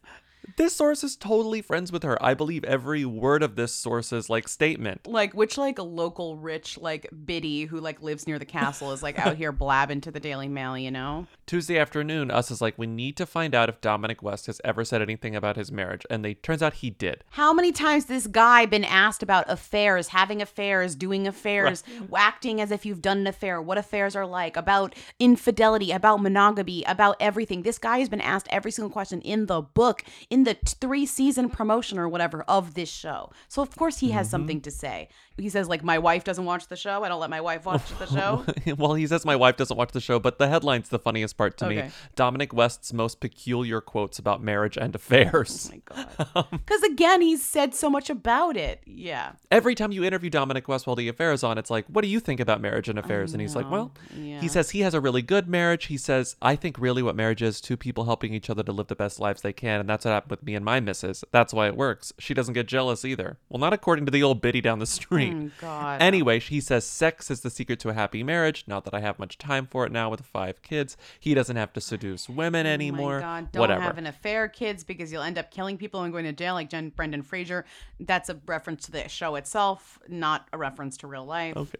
[0.56, 2.22] This source is totally friends with her.
[2.22, 5.06] I believe every word of this source's like statement.
[5.06, 9.02] Like, which like a local rich like biddy who like lives near the castle is
[9.02, 11.26] like out here blabbing to the Daily Mail, you know?
[11.46, 14.84] Tuesday afternoon, us is like, we need to find out if Dominic West has ever
[14.84, 16.06] said anything about his marriage.
[16.10, 17.24] And they turns out he did.
[17.30, 21.82] How many times this guy been asked about affairs, having affairs, doing affairs,
[22.16, 26.84] acting as if you've done an affair, what affairs are like, about infidelity, about monogamy,
[26.84, 27.62] about everything.
[27.62, 30.04] This guy has been asked every single question in the book,
[30.34, 33.30] in the three season promotion or whatever of this show.
[33.48, 34.30] So of course he has Mhm.
[34.34, 35.08] something to say.
[35.36, 37.02] He says like my wife doesn't watch the show.
[37.04, 38.44] I don't let my wife watch the show.
[38.78, 41.56] well, he says my wife doesn't watch the show, but the headline's the funniest part
[41.58, 41.84] to me.
[42.14, 45.70] Dominic West's most peculiar quotes about marriage and affairs.
[45.72, 46.08] Oh my god.
[46.36, 48.80] Um, because again, he's said so much about it.
[48.86, 49.32] Yeah.
[49.50, 52.08] Every time you interview Dominic West while the affair is on, it's like, what do
[52.08, 53.32] you think about marriage and affairs?
[53.32, 54.40] And he's like, well, Yeah.
[54.40, 55.86] he says he has a really good marriage.
[55.86, 58.88] He says, I think really what marriage is two people helping each other to live
[58.88, 59.80] the best lives they can.
[59.80, 61.24] And that's what happened with me and my missus.
[61.30, 62.12] That's why it works.
[62.18, 63.38] She doesn't get jealous either.
[63.48, 65.23] Well, not according to the old biddy down the street.
[65.30, 66.02] Mm, God.
[66.02, 68.64] Anyway, he says sex is the secret to a happy marriage.
[68.66, 70.96] Not that I have much time for it now with five kids.
[71.20, 73.18] He doesn't have to seduce women anymore.
[73.18, 73.80] Oh God, don't Whatever.
[73.82, 76.70] have an affair, kids, because you'll end up killing people and going to jail like
[76.70, 77.64] Jen, Brendan Fraser.
[78.00, 81.56] That's a reference to the show itself, not a reference to real life.
[81.56, 81.78] Okay.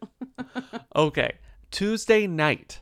[0.96, 1.33] Okay.
[1.70, 2.80] Tuesday night,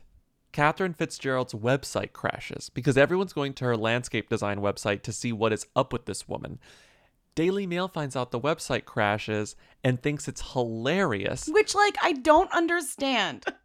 [0.51, 5.51] Catherine Fitzgerald's website crashes because everyone's going to her landscape design website to see what
[5.51, 6.59] is up with this woman.
[7.35, 11.47] Daily Mail finds out the website crashes and thinks it's hilarious.
[11.47, 13.45] Which, like, I don't understand.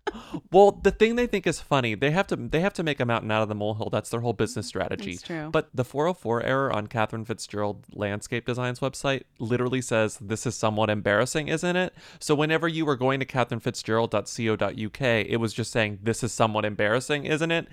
[0.51, 3.05] Well, the thing they think is funny, they have to they have to make a
[3.05, 3.91] mountain out of the molehill.
[3.91, 5.13] That's their whole business mm, strategy.
[5.13, 5.51] That's true.
[5.53, 10.89] But the 404 error on Catherine Fitzgerald Landscape Designs website literally says this is somewhat
[10.89, 11.95] embarrassing, isn't it?
[12.21, 17.27] So whenever you were going to catherinefitzgerald.co.uk, it was just saying this is somewhat embarrassing,
[17.27, 17.69] isn't it?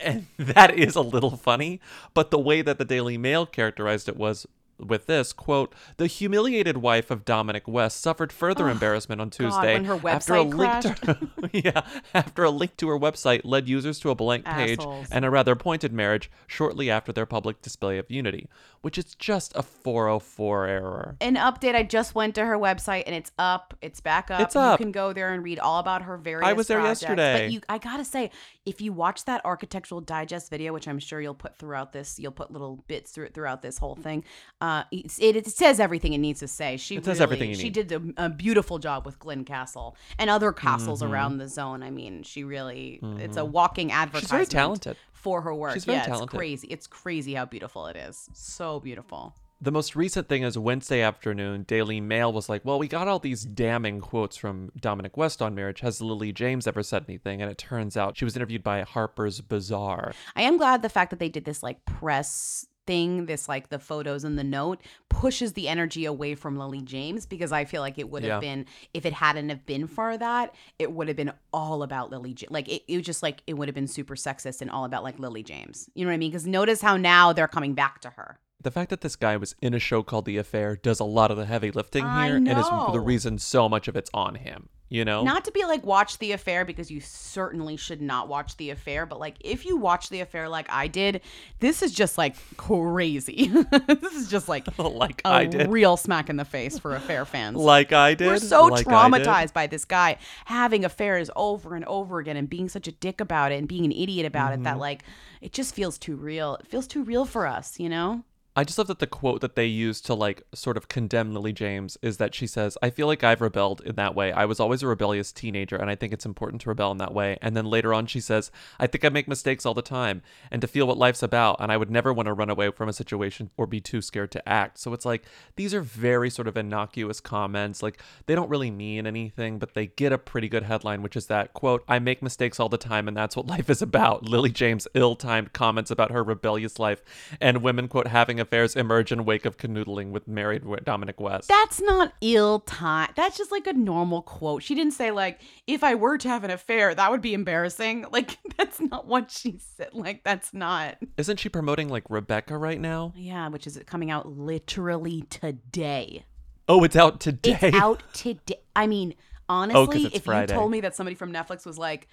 [0.00, 1.80] And that is a little funny.
[2.14, 4.46] But the way that the Daily Mail characterized it was
[4.78, 9.32] with this quote: "The humiliated wife of Dominic West suffered further Oh, embarrassment on God,
[9.32, 11.82] Tuesday her after a link to yeah
[12.14, 15.08] after a link to her website led users to a blank page Assholes.
[15.10, 18.48] and a rather pointed marriage shortly after their public display of unity,
[18.82, 21.74] which is just a 404 error." An update.
[21.74, 23.74] I just went to her website and it's up.
[23.82, 24.40] It's back up.
[24.40, 24.78] It's up.
[24.78, 26.46] You can go there and read all about her various.
[26.48, 27.02] I was there projects.
[27.02, 27.46] yesterday.
[27.46, 28.30] But you, I gotta say,
[28.64, 32.32] if you watch that architectural digest video, which I'm sure you'll put throughout this, you'll
[32.32, 34.24] put little bits through throughout this whole thing.
[34.68, 36.76] Uh, it, it says everything it needs to say.
[36.76, 37.72] She It says really- everything She need.
[37.88, 41.10] did a, a beautiful job with Glin Castle and other castles Mhm.
[41.10, 41.82] around the zone.
[41.82, 43.00] I mean, she really.
[43.18, 43.50] It's a Mhm.
[43.50, 44.30] walking She's advertisement.
[44.30, 44.96] very talented.
[45.12, 45.74] for her work.
[45.74, 46.28] She's very yeah, talented.
[46.28, 46.68] it's crazy.
[46.68, 48.28] It's crazy how beautiful it is.
[48.34, 49.34] So beautiful.
[49.60, 53.18] The most recent thing is Wednesday afternoon, Daily Mail was like, Well, we got all
[53.18, 55.80] these damning quotes from Dominic West on marriage.
[55.80, 57.42] Has Lily James ever said anything?
[57.42, 60.12] And it turns out she was interviewed by Harper's Bazaar.
[60.36, 63.78] I am glad the fact that they did this like press thing, this like the
[63.78, 64.80] photos and the note
[65.10, 68.48] pushes the energy away from Lily James because I feel like it would have Yeah.
[68.54, 72.34] been if it hadn't have been for that, it would have been all about Lily
[72.34, 72.50] James.
[72.50, 75.04] Like it, it was just like it would have been super sexist and all about
[75.04, 75.88] like Lily James.
[75.94, 76.30] You know what I mean?
[76.30, 78.40] Because notice how now they're coming back to her.
[78.60, 81.30] The fact that this guy was in a show called The Affair does a lot
[81.30, 84.34] of the heavy lifting I here and is the reason so much of it's on
[84.34, 85.22] him, you know?
[85.22, 89.06] Not to be like watch the affair because you certainly should not watch the affair,
[89.06, 91.20] but like if you watch the affair like I did,
[91.60, 93.46] this is just like crazy.
[93.86, 95.70] this is just like like a I did.
[95.70, 97.56] real smack in the face for affair fans.
[97.58, 98.26] Like I did.
[98.26, 102.68] We're so like traumatized by this guy having affairs over and over again and being
[102.68, 104.80] such a dick about it and being an idiot about it that Mhm.
[104.80, 105.04] like
[105.40, 106.56] it just feels too real.
[106.56, 108.24] It feels too real for us, you know?
[108.58, 111.52] I just love that the quote that they use to like sort of condemn Lily
[111.52, 114.32] James is that she says, I feel like I've rebelled in that way.
[114.32, 117.14] I was always a rebellious teenager, and I think it's important to rebel in that
[117.14, 117.38] way.
[117.40, 118.50] And then later on, she says,
[118.80, 121.58] I think I make mistakes all the time and to feel what life's about.
[121.60, 124.32] And I would never want to run away from a situation or be too scared
[124.32, 124.78] to act.
[124.78, 125.22] So it's like
[125.54, 127.80] these are very sort of innocuous comments.
[127.80, 131.26] Like they don't really mean anything, but they get a pretty good headline, which is
[131.26, 134.28] that quote, I make mistakes all the time, and that's what life is about.
[134.28, 137.04] Lily James' ill timed comments about her rebellious life
[137.40, 141.48] and women, quote, having affairs emerge in wake of canoodling with married Dominic West.
[141.48, 143.10] That's not ill time.
[143.14, 144.62] That's just like a normal quote.
[144.62, 148.06] She didn't say like, if I were to have an affair, that would be embarrassing.
[148.18, 149.90] Like that's not what she said.
[149.92, 150.96] Like that's not.
[151.16, 153.12] Isn't she promoting like Rebecca right now?
[153.14, 156.24] Yeah, which is coming out literally today.
[156.68, 157.58] Oh, it's out today.
[157.62, 158.60] It's out today.
[158.74, 159.14] I mean,
[159.50, 160.52] Oh, honestly, it's if Friday.
[160.52, 162.08] you told me that somebody from Netflix was like,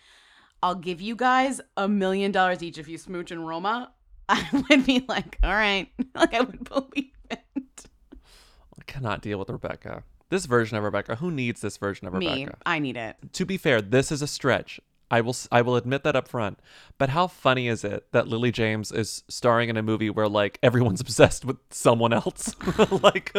[0.63, 3.91] I'll give you guys a million dollars each if you smooch in Roma,
[4.29, 5.89] I would be like, all right.
[6.15, 7.85] Like I would believe it.
[8.13, 10.03] I cannot deal with Rebecca.
[10.29, 11.15] This version of Rebecca.
[11.17, 12.57] Who needs this version of Me, Rebecca?
[12.65, 13.17] I need it.
[13.33, 14.79] to be fair, this is a stretch.
[15.11, 16.59] I will I will admit that up front.
[16.97, 20.57] But how funny is it that Lily James is starring in a movie where like
[20.63, 22.55] everyone's obsessed with someone else?
[23.03, 23.35] like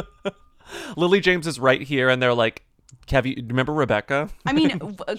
[0.97, 2.63] Lily James is right here and they're like
[3.11, 4.29] have you remember Rebecca?
[4.45, 5.17] I mean, uh,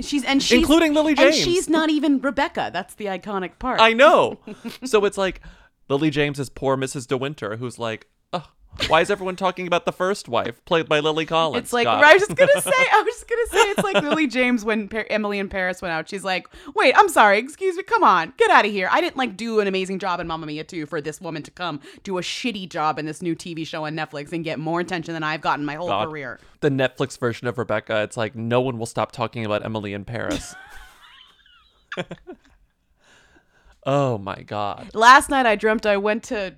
[0.00, 1.36] she's and she's Including Lily James.
[1.36, 2.70] and she's not even Rebecca.
[2.72, 3.80] That's the iconic part.
[3.80, 4.38] I know.
[4.84, 5.40] so it's like
[5.88, 7.06] Lily James is poor Mrs.
[7.06, 8.08] De Winter who's like,
[8.88, 11.64] why is everyone talking about the first wife played by Lily Collins?
[11.64, 12.02] It's like God.
[12.02, 12.70] I was just gonna say.
[12.70, 15.92] I was just gonna say it's like Lily James when pa- Emily in Paris went
[15.92, 16.08] out.
[16.08, 17.38] She's like, "Wait, I'm sorry.
[17.38, 17.82] Excuse me.
[17.82, 18.88] Come on, get out of here.
[18.90, 21.50] I didn't like do an amazing job in Mamma Mia 2 for this woman to
[21.50, 24.80] come do a shitty job in this new TV show on Netflix and get more
[24.80, 26.08] attention than I've gotten my whole God.
[26.08, 29.92] career." The Netflix version of Rebecca, it's like no one will stop talking about Emily
[29.92, 30.54] in Paris.
[33.84, 34.94] oh my god.
[34.94, 36.54] Last night I dreamt I went to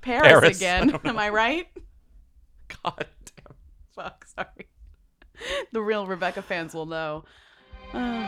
[0.00, 0.56] Paris, Paris.
[0.56, 0.88] Again.
[1.04, 1.06] don't.
[1.06, 1.68] Am I right?
[2.84, 3.56] God damn.
[3.94, 4.26] Fuck.
[4.26, 4.68] Sorry.
[5.72, 7.24] The real Rebecca fans will know.
[7.92, 8.26] Uh,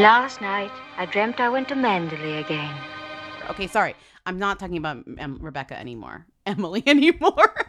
[0.00, 2.74] Last night, I dreamt I went to Mandalay again.
[3.50, 3.94] okay, sorry.
[4.26, 6.26] I'm not talking about um, Rebecca anymore.
[6.46, 7.66] Emily anymore.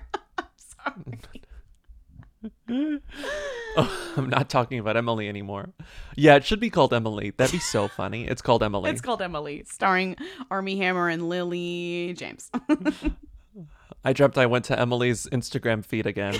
[2.69, 5.69] Oh, I'm not talking about Emily anymore.
[6.15, 7.31] Yeah, it should be called Emily.
[7.31, 8.27] That'd be so funny.
[8.27, 8.89] It's called Emily.
[8.89, 10.15] It's called Emily, starring
[10.49, 12.49] Armie Hammer and Lily James.
[14.03, 16.35] I dreamt I went to Emily's Instagram feed again.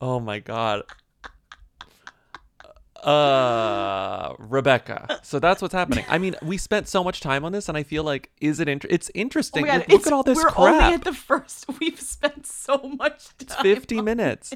[0.00, 0.82] oh my god.
[3.02, 5.20] Uh, Rebecca.
[5.22, 6.04] So that's what's happening.
[6.08, 8.68] I mean, we spent so much time on this, and I feel like, is it?
[8.68, 9.62] Inter- it's Oh interesting.
[9.62, 10.58] my God, Look, look it's- at all this we're crap.
[10.82, 11.64] only at the first.
[11.80, 13.40] We've spent so much time.
[13.40, 14.52] It's 50 minutes.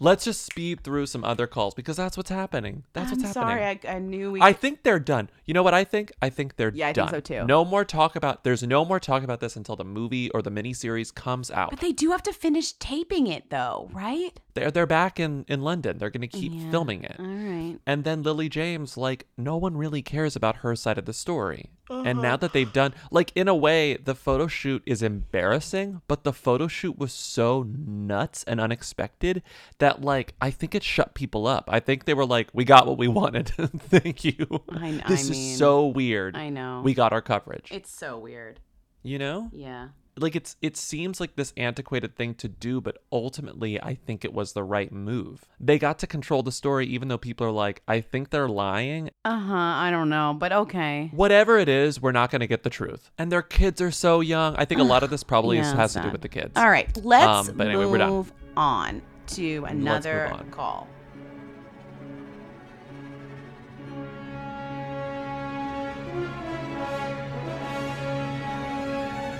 [0.00, 2.84] Let's just speed through some other calls because that's what's happening.
[2.92, 3.58] That's I'm what's happening.
[3.58, 3.80] sorry.
[3.88, 4.40] I, I knew we.
[4.40, 5.30] I think they're done.
[5.46, 6.12] You know what I think?
[6.22, 6.78] I think they're done.
[6.78, 7.08] Yeah, I done.
[7.10, 7.46] think so too.
[7.46, 10.50] No more talk about there's no more talk about this until the movie or the
[10.50, 11.70] miniseries comes out.
[11.70, 14.30] But they do have to finish taping it, though, right?
[14.54, 15.98] They're they're back in in London.
[15.98, 16.70] They're going to keep Yeah.
[16.70, 17.16] filming it.
[17.18, 17.76] All right.
[17.86, 21.70] And then Lily James, like, no one really cares about her side of the story.
[21.90, 22.22] And Uh-huh.
[22.22, 26.32] now that they've done, like, in a way, the photo shoot is embarrassing, but the
[26.32, 29.42] photo shoot was so nuts and unexpected
[29.78, 31.68] that, like, I think it shut people up.
[31.70, 33.48] I think they were like, we got what we wanted.
[33.78, 34.46] Thank you.
[34.70, 36.36] I- I this mean, is so weird.
[36.36, 36.80] I know.
[36.82, 37.68] We got our coverage.
[37.70, 38.60] It's so weird.
[39.02, 39.50] you know?
[39.52, 39.88] Yeah.
[40.18, 44.32] Like it's it seems like this antiquated thing to do but ultimately i think it
[44.32, 47.82] was the right move they got to control the story even though people are like
[47.88, 49.54] i think they're lying Uh huh.
[49.54, 51.10] I don't know, but okay.
[51.12, 54.20] whatever it is we're not going to get the truth and their kids are so
[54.20, 56.52] young i think a lot of this probably Yeah, has to do with the kids
[56.56, 60.50] All right, let's Um, but anyway we're done move on to another on.
[60.50, 60.86] call.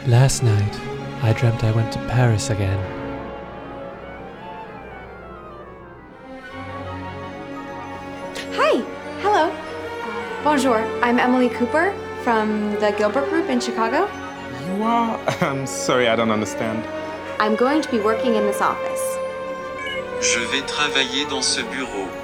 [0.06, 0.78] Last night,
[1.22, 2.78] I dreamt I went to Paris again.
[8.52, 8.84] Hi,
[9.22, 9.50] hello.
[10.44, 14.04] Bonjour, I'm Emily Cooper from the Gilbert Group in Chicago.
[14.66, 15.18] You are?
[15.40, 16.84] I'm sorry, I don't understand.
[17.40, 19.00] I'm going to be working in this office.
[20.20, 22.23] Je vais travailler dans ce bureau.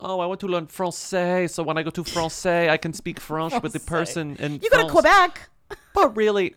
[0.00, 3.20] oh i want to learn francais so when i go to francais i can speak
[3.20, 4.92] french with the person in You go to France.
[4.92, 5.48] Quebec.
[5.94, 6.54] but really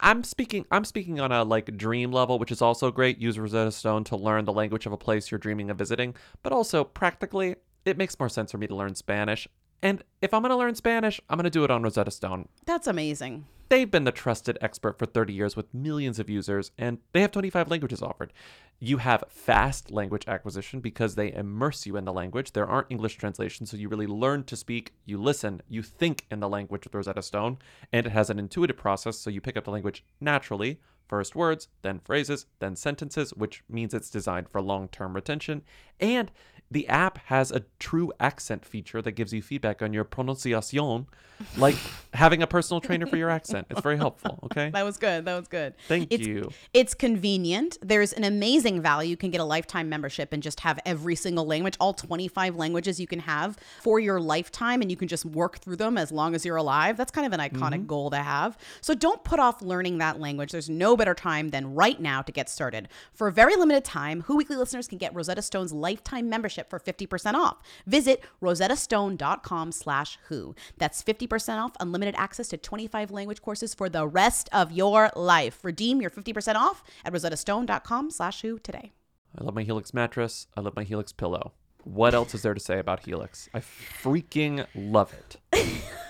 [0.00, 3.70] i'm speaking i'm speaking on a like dream level which is also great use rosetta
[3.72, 7.56] stone to learn the language of a place you're dreaming of visiting but also practically
[7.84, 9.48] it makes more sense for me to learn spanish
[9.82, 12.48] and if i'm going to learn spanish i'm going to do it on rosetta stone
[12.66, 13.46] That's amazing.
[13.70, 17.30] They've been the trusted expert for 30 years with millions of users, and they have
[17.30, 18.32] 25 languages offered.
[18.80, 22.50] You have fast language acquisition because they immerse you in the language.
[22.50, 26.40] There aren't English translations, so you really learn to speak, you listen, you think in
[26.40, 27.58] the language with Rosetta Stone,
[27.92, 30.80] and it has an intuitive process, so you pick up the language naturally.
[31.10, 35.62] First words, then phrases, then sentences, which means it's designed for long term retention.
[35.98, 36.30] And
[36.70, 41.06] the app has a true accent feature that gives you feedback on your pronunciation,
[41.56, 41.74] like
[42.14, 43.66] having a personal trainer for your accent.
[43.70, 44.70] It's very helpful, okay?
[44.70, 45.24] That was good.
[45.24, 45.74] That was good.
[45.88, 46.52] Thank it's, you.
[46.72, 47.78] It's convenient.
[47.82, 49.10] There's an amazing value.
[49.10, 53.00] You can get a lifetime membership and just have every single language, all 25 languages
[53.00, 56.36] you can have for your lifetime, and you can just work through them as long
[56.36, 56.96] as you're alive.
[56.96, 57.86] That's kind of an iconic Mhm.
[57.88, 58.56] goal to have.
[58.80, 60.52] So don't put off learning that language.
[60.52, 62.88] There's no better time than right now to get started.
[63.14, 66.78] For a very limited time, Who Weekly listeners can get Rosetta Stone's lifetime membership for
[66.78, 67.56] 50% off.
[67.86, 70.54] Visit rosettastone.com slash who.
[70.76, 75.64] That's 50% off unlimited access to 25 language courses for the rest of your life.
[75.64, 78.92] Redeem your 50% off at rosettastone.com slash who today.
[79.38, 80.48] I love my Helix mattress.
[80.56, 81.52] I love my Helix pillow.
[81.84, 83.48] What else is there to say about Helix?
[83.54, 85.38] I freaking love it.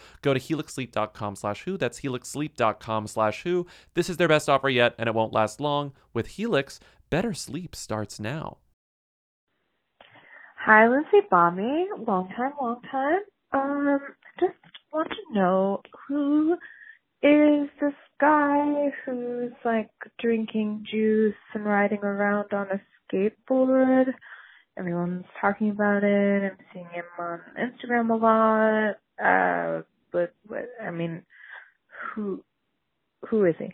[0.21, 1.77] Go to helixsleep.com slash who.
[1.77, 3.67] That's helixsleep.com slash who.
[3.93, 5.93] This is their best offer yet, and it won't last long.
[6.13, 6.79] With Helix,
[7.09, 8.57] better sleep starts now.
[10.57, 11.87] Hi, Lindsey Bobby.
[12.07, 13.21] Long time, long time.
[13.51, 13.99] Um,
[14.39, 14.53] just
[14.93, 16.55] want to know who
[17.23, 19.89] is this guy who's like
[20.19, 22.81] drinking juice and riding around on a
[23.11, 24.13] skateboard?
[24.77, 26.43] Everyone's talking about it.
[26.43, 28.95] I'm seeing him on Instagram a lot.
[29.23, 31.23] Uh, but, but I mean,
[32.13, 32.43] who
[33.27, 33.73] who is he?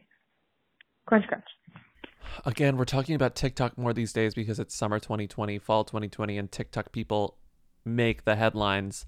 [1.06, 1.46] Crunch, crunch.
[2.46, 6.52] Again, we're talking about TikTok more these days because it's summer 2020, fall 2020, and
[6.52, 7.38] TikTok people
[7.86, 9.06] make the headlines.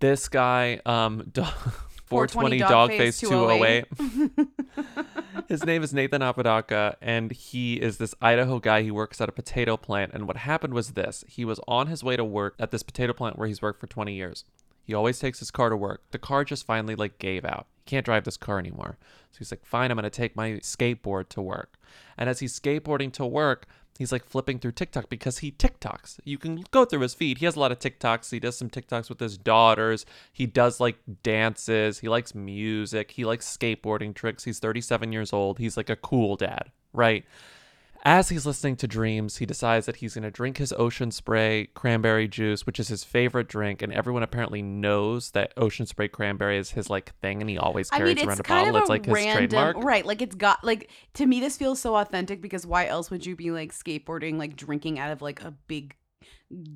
[0.00, 1.32] This guy, um,
[2.12, 3.86] 420 dog Dogface 208.
[5.48, 8.82] His name is Nathan Apodaca, and he is this Idaho guy.
[8.82, 10.12] He works at a potato plant.
[10.14, 13.12] And what happened was this he was on his way to work at this potato
[13.12, 14.44] plant where he's worked for 20 years.
[14.84, 16.02] He always takes his car to work.
[16.10, 17.66] The car just finally like gave out.
[17.84, 18.98] He can't drive this car anymore.
[19.30, 21.78] So he's like, fine, I'm going to take my skateboard to work.
[22.18, 23.66] And as he's skateboarding to work,
[23.98, 26.20] he's like flipping through TikTok because he TikToks.
[26.24, 27.38] You can go through his feed.
[27.38, 28.30] He has a lot of TikToks.
[28.30, 30.06] He does some TikToks with his daughters.
[30.32, 32.00] He does like dances.
[32.00, 33.12] He likes music.
[33.12, 34.44] He likes skateboarding tricks.
[34.44, 35.58] He's 37 years old.
[35.58, 37.24] He's like a cool dad, right?
[38.04, 41.68] As he's listening to Dreams, he decides that he's going to drink his Ocean Spray
[41.74, 46.58] cranberry juice, which is his favorite drink, and everyone apparently knows that Ocean Spray cranberry
[46.58, 48.76] is his like thing, and he always I carries mean, around a bottle.
[48.76, 49.76] It's like his trademark.
[49.76, 50.04] right?
[50.04, 53.36] Like it's got like to me, this feels so authentic because why else would you
[53.36, 55.94] be like skateboarding, like drinking out of like a big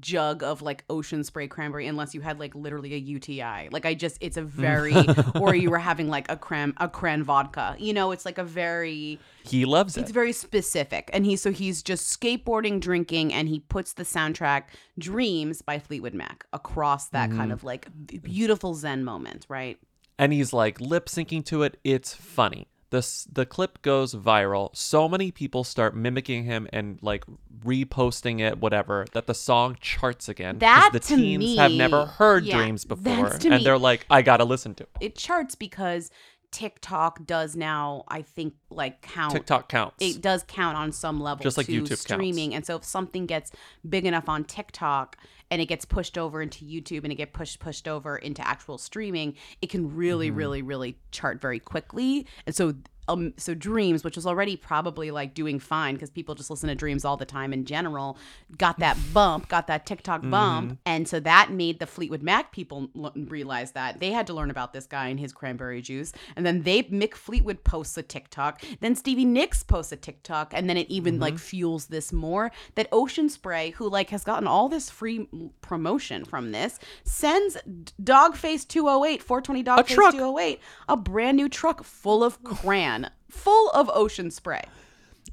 [0.00, 3.68] jug of like ocean spray cranberry unless you had like literally a UTI.
[3.70, 4.94] Like I just it's a very
[5.40, 7.76] or you were having like a cran a cran vodka.
[7.78, 10.00] You know, it's like a very He loves it.
[10.02, 11.10] it's very specific.
[11.12, 14.64] And he so he's just skateboarding, drinking, and he puts the soundtrack
[14.98, 17.54] Dreams by Fleetwood Mac across that kind Mhm.
[17.54, 17.88] of like
[18.22, 19.78] beautiful zen moment, right?
[20.18, 21.78] and he's like lip syncing to it.
[21.84, 22.68] It's funny.
[22.90, 24.74] The, the clip goes viral.
[24.76, 27.24] So many people start mimicking him and like
[27.64, 30.58] reposting it, whatever, that the song charts again.
[30.60, 33.26] That the to teens have never heard yeah, Dreams before.
[33.28, 34.90] And me- they're like, I gotta listen to it.
[35.00, 36.10] it charts because
[36.52, 39.32] TikTok does now, I think, like count.
[39.32, 39.96] TikTok counts.
[40.00, 42.02] It does count on some level, Just like YouTube counts.
[42.02, 42.54] streaming.
[42.54, 43.50] And so, if something gets
[43.88, 45.16] big enough on TikTok
[45.50, 48.78] and it gets pushed over into YouTube and it get pushed pushed over into actual
[48.78, 50.36] streaming, it can really, Mm-hmm.
[50.38, 52.26] really, really chart very quickly.
[52.46, 52.74] And so.
[53.08, 56.74] Um, so dreams which was already probably like doing fine because people just listen to
[56.74, 58.18] dreams all the time in general
[58.58, 60.78] got that bump got that tiktok bump Mhm.
[60.86, 64.50] and so that made the Fleetwood Mac people l- realize that they had to learn
[64.50, 66.12] about this guy and his cranberry juice.
[66.34, 68.60] And then they Mick Fleetwood posts a TikTok.
[68.80, 72.50] Then Stevie Nicks posts a TikTok, and then it even like fuels this more.
[72.74, 75.28] That Ocean Spray, who like has gotten all this free
[75.60, 77.56] promotion from this, sends
[78.02, 84.30] Dogface 208, 420 Dogface 208, a brand new truck full of cran, full of Ocean
[84.30, 84.62] Spray.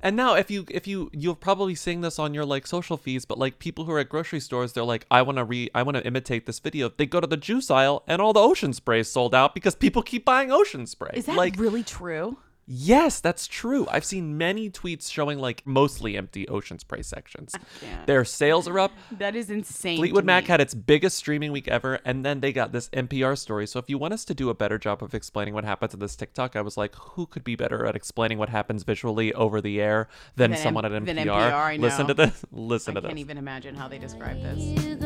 [0.02, 3.24] And now if you if you you're probably seeing this on your like social feeds,
[3.24, 6.02] but like people who are at grocery stores, they're like, I wanna re I wanna
[6.02, 6.90] imitate this video.
[6.90, 9.76] They go to the juice aisle and all the ocean spray is sold out because
[9.76, 11.12] people keep buying ocean spray.
[11.14, 12.38] Is that like really true?
[12.66, 13.86] Yes, that's true.
[13.92, 17.54] I've seen many tweets showing like mostly empty ocean spray sections.
[17.56, 18.92] Ah, Their sales are up.
[19.18, 19.98] That is insane.
[19.98, 23.68] Fleetwood Mac had its biggest streaming week ever, and then they got this NPR story.
[23.68, 25.98] So if you want us to do a better job of explaining what happened to
[25.98, 29.62] this TikTok, I was like, who could be better at explaining what happens visually over
[29.62, 31.06] the air than, Than M- someone at NPR?
[31.06, 32.46] than NPR, I Listen to this.
[32.52, 33.08] Listen I to this.
[33.08, 35.04] I can't even imagine how they describe this.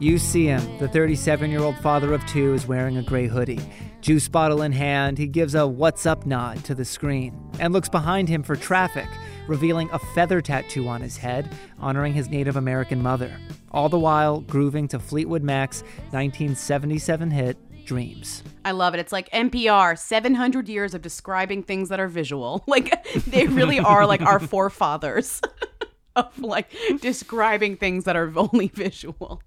[0.00, 0.78] You see him.
[0.78, 3.58] The 37 year old father of two is wearing a gray hoodie.
[4.00, 7.88] Juice bottle in hand, he gives a what's up nod to the screen and looks
[7.88, 9.08] behind him for traffic,
[9.48, 13.36] revealing a feather tattoo on his head, honoring his Native American mother.
[13.72, 15.82] All the while grooving to Fleetwood Mac's
[16.12, 18.42] 1977 hit, Dreams.
[18.66, 19.00] I love it.
[19.00, 22.62] It's like NPR, 700 years of describing things that are visual.
[22.68, 25.40] Like they really are like our forefathers
[26.18, 29.42] of like describing things that are only visual.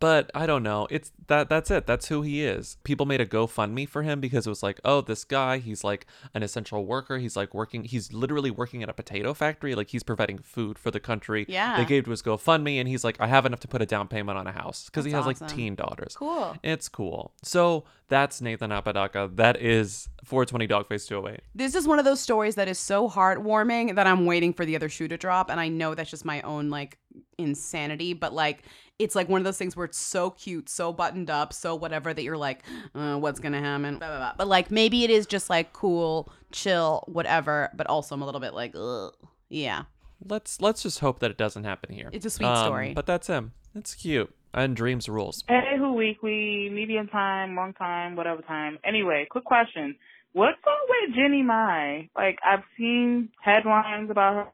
[0.00, 0.88] But I don't know.
[0.90, 1.86] It's that that's it.
[1.86, 2.78] That's who he is.
[2.84, 6.06] People made a GoFundMe for him because it was like, oh, this guy, he's like
[6.34, 7.18] an essential worker.
[7.18, 9.74] He's like working he's literally working at a potato factory.
[9.74, 11.44] Like he's providing food for the country.
[11.48, 11.76] Yeah.
[11.76, 14.08] They gave to his GoFundMe and he's like, I have enough to put a down
[14.08, 14.86] payment on a house.
[14.86, 16.16] Because he has like teen daughters.
[16.16, 16.56] Cool.
[16.62, 17.34] It's cool.
[17.42, 19.30] So that's Nathan Apodaca.
[19.34, 21.42] That is 420 Dogface 208.
[21.54, 24.76] This is one of those stories that is so heartwarming that I'm waiting for the
[24.76, 25.50] other shoe to drop.
[25.50, 26.98] And I know that's just my own like
[27.42, 28.62] insanity, but like
[28.98, 32.12] it's like one of those things where it's so cute, so buttoned up, so whatever
[32.12, 32.62] that you're like,
[32.94, 33.98] uh, what's gonna happen?
[33.98, 34.32] Blah, blah, blah.
[34.36, 37.70] But like maybe it is just like cool, chill, whatever.
[37.74, 39.14] But also I'm a little bit like, ugh.
[39.48, 39.84] yeah.
[40.28, 42.10] let's let's just hope that it doesn't happen here.
[42.12, 42.92] It's a sweet Um, story.
[42.94, 43.52] but that's him.
[43.74, 44.34] It's cute.
[44.52, 45.44] And dreams rules.
[45.48, 48.78] Hey, who weekly, medium time, long time, whatever time.
[48.84, 49.94] Anyway, quick question.
[50.32, 52.08] What's up with Jeannie Mai?
[52.16, 54.46] Like, I've seen headlines about her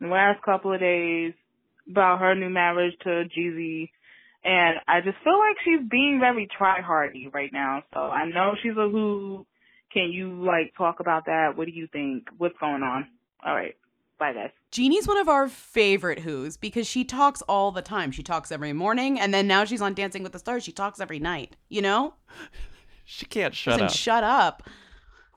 [0.00, 1.32] in the last couple of days
[1.88, 3.90] about her new marriage to Jeezy.
[4.44, 7.82] And I just feel like she's being very try-hardy right now.
[7.92, 9.46] So I know she's a who.
[9.92, 11.56] Can you, like, talk about that?
[11.56, 12.24] What do you think?
[12.36, 13.06] What's going on?
[13.46, 13.76] All right.
[14.18, 14.50] Bye, guys.
[14.72, 18.10] Jeannie's one of our favorite Who's because she talks all the time.
[18.10, 20.64] She talks every morning, and then now she's on Dancing with the Stars.
[20.64, 21.56] She talks every night.
[21.68, 22.14] You know,
[23.04, 23.92] She can't shut Listen, up.
[23.92, 24.62] Shut up.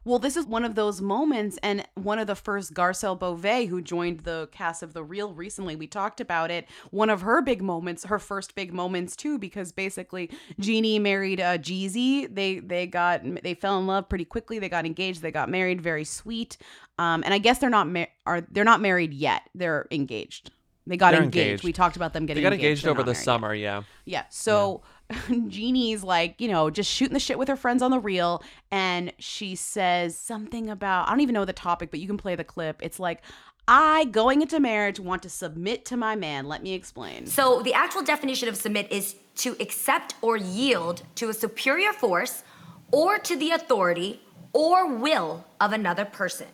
[0.08, 3.82] Well, this is one of those moments, and one of the first Garcelle Beauvais, who
[3.82, 6.66] joined the cast of The Real recently, we talked about it.
[6.92, 10.32] One of her big moments, her first big moments too, because basically
[10.62, 12.34] Jeannie married uh, Jeezy.
[12.34, 14.60] They they got they fell in love pretty quickly.
[14.60, 15.22] They got engaged.
[15.22, 15.82] They got married.
[15.82, 16.58] Very sweet.
[16.98, 19.42] Um, and I guess they're not mar- are they're not married yet.
[19.56, 20.52] They're engaged.
[20.88, 21.36] They got engaged.
[21.36, 21.64] engaged.
[21.66, 22.42] We talked about them getting.
[22.42, 23.26] They got engaged They're over the married yet.
[23.26, 23.84] summer, yeah.
[24.06, 24.24] Yeah.
[24.30, 24.84] So
[25.48, 28.44] Jeannie's like, you know, just shooting the shit with her friends on the Real.
[28.72, 32.36] And she says something about, I don't even know the topic, but you can play
[32.36, 32.80] the clip.
[32.82, 33.22] It's like,
[33.68, 36.48] I, going into marriage, want to submit to my man.
[36.48, 37.26] Let me explain.
[37.26, 42.44] So, the actual definition of submit is to accept or yield to a superior force
[42.92, 44.22] or to the authority
[44.54, 46.48] or will of another person.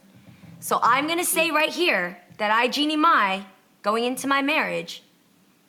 [0.59, 3.45] So, I'm gonna say right here that I, Jeannie Mai,
[3.83, 5.02] going into my marriage,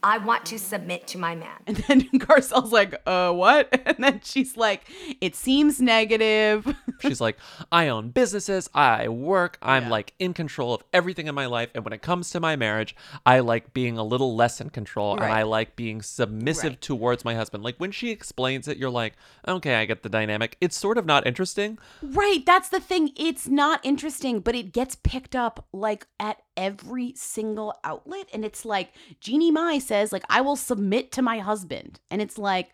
[0.05, 1.57] I want to submit to my man.
[1.67, 3.81] And then Garcelle's like, uh, what?
[3.95, 4.83] And then she's like,
[5.21, 6.75] it seems negative.
[7.01, 7.37] She's like,
[7.71, 11.71] I own businesses, I work, I'm like in control of everything in my life.
[11.75, 15.15] And when it comes to my marriage, I like being a little less in control
[15.15, 16.81] and I like being submissive Right.
[16.81, 17.63] towards my husband.
[17.63, 19.15] Like when she explains it, you're like,
[19.47, 20.57] okay, I get the dynamic.
[20.61, 21.79] It's sort of not interesting.
[22.03, 23.11] Right, that's the thing.
[23.17, 28.65] It's not interesting, but it gets picked up like at every single outlet and it's
[28.65, 32.01] like Jeannie Mai says like I will submit to my husband.
[32.11, 32.71] And it's like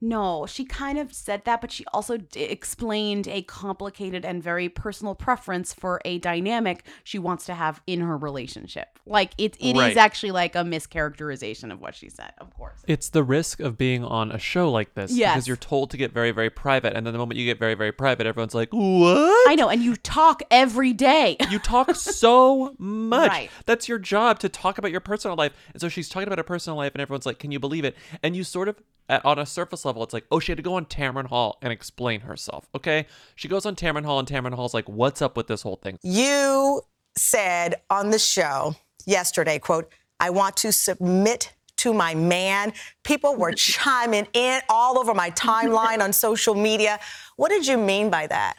[0.00, 4.68] no, she kind of said that, but she also d- explained a complicated and very
[4.68, 8.98] personal preference for a dynamic she wants to have in her relationship.
[9.06, 9.96] Like it, it is Right.
[9.96, 12.78] actually like a mischaracterization of what she said, of course.
[12.86, 15.34] It's the risk of being on a show like this Yes.
[15.34, 16.94] because you're told to get very, very private.
[16.96, 19.48] And then the moment you get very, very private, everyone's like, what?
[19.50, 21.36] I know, and you talk every day.
[21.50, 23.30] You talk so much.
[23.30, 23.50] Right.
[23.66, 25.52] That's your job to talk about your personal life.
[25.72, 27.96] And so she's talking about her personal life, and everyone's like, "Can you believe it?"
[28.22, 28.76] And you sort of,
[29.08, 31.58] at, on a surface level, it's like, "Oh, she had to go on Tamron Hall
[31.62, 35.36] and explain herself." Okay, she goes on Tamron Hall, and Tamron Hall's like, "What's up
[35.36, 36.82] with this whole thing?" You
[37.16, 42.72] said on the show yesterday, quote, I want to submit to my man.
[43.04, 46.98] People were chiming in all over my timeline on social media.
[47.36, 48.56] What did you mean by that?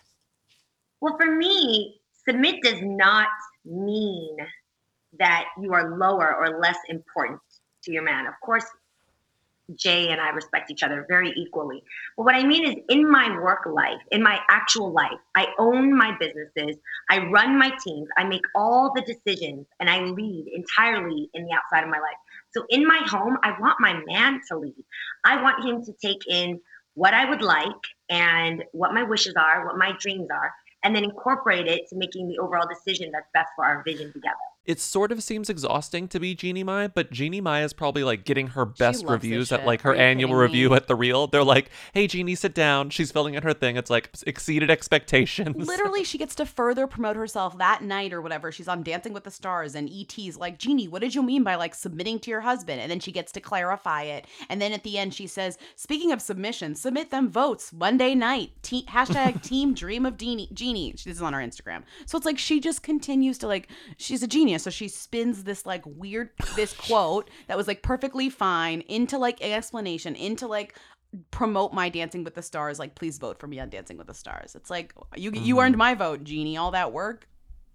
[1.01, 3.27] Well, for me, submit does not
[3.65, 4.37] mean
[5.17, 7.39] that you are lower or less important
[7.83, 8.27] to your man.
[8.27, 8.65] Of course,
[9.75, 11.83] Jay and I respect each other very equally.
[12.17, 15.95] But what I mean is, in my work life, in my actual life, I own
[15.97, 16.77] my businesses,
[17.09, 21.53] I run my teams, I make all the decisions, and I lead entirely in the
[21.53, 22.17] outside of my life.
[22.51, 24.83] So in my home, I want my man to lead.
[25.23, 26.59] I want him to take in
[26.95, 30.51] what I would like and what my wishes are, what my dreams are,
[30.83, 34.35] and then incorporate it to making the overall decision that's best for our vision together.
[34.65, 38.23] It sort of seems exhausting to be Jeannie Mai, but Jeannie Mai is probably like
[38.23, 40.41] getting her best reviews at like her annual kidding me?
[40.43, 41.25] review at the Real.
[41.25, 43.77] They're like, "Hey, Jeannie, sit down." She's filling in her thing.
[43.77, 45.67] It's like exceeded expectations.
[45.67, 48.51] Literally, she gets to further promote herself that night or whatever.
[48.51, 51.55] She's on Dancing with the Stars, and ET's like, Jeannie, what did you mean by
[51.55, 52.79] like submitting to your husband?
[52.79, 54.27] And then she gets to clarify it.
[54.49, 58.51] And then at the end, she says, Speaking of submission, submit them votes Monday night.
[58.61, 60.19] Te- hashtag Team Dream of.
[60.19, 60.91] Jeannie.
[60.91, 61.83] This is on her Instagram.
[62.05, 64.63] So it's like she just continues to like, she's a genius.
[64.63, 69.41] So she spins this like weird, this quote that was like perfectly fine into like
[69.43, 70.75] an explanation, into like,
[71.31, 72.77] promote my Dancing with the Stars.
[72.77, 74.55] Like, please vote for me on Dancing with the Stars.
[74.55, 75.63] It's like you you Mhm.
[75.63, 76.57] earned my vote, Jeannie.
[76.57, 77.27] All that work,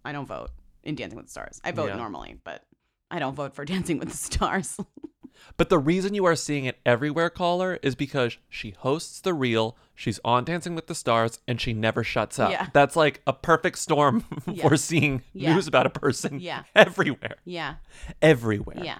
[0.04, 0.50] I don't vote
[0.82, 1.60] in Dancing with the Stars.
[1.64, 1.96] I vote Yeah.
[1.96, 2.64] normally, but
[3.10, 4.76] I don't vote for Dancing with the Stars.
[5.56, 9.76] But the reason you are seeing it everywhere, caller, is because she hosts the Real,
[9.94, 12.50] she's on Dancing with the Stars, and she never shuts up.
[12.50, 12.68] Yeah.
[12.72, 14.68] That's like a perfect storm Yeah.
[14.68, 15.54] for seeing Yeah.
[15.54, 16.64] news about a person Yeah.
[16.74, 17.36] everywhere.
[17.44, 17.76] yeah,
[18.20, 18.82] Everywhere.
[18.84, 18.98] yeah.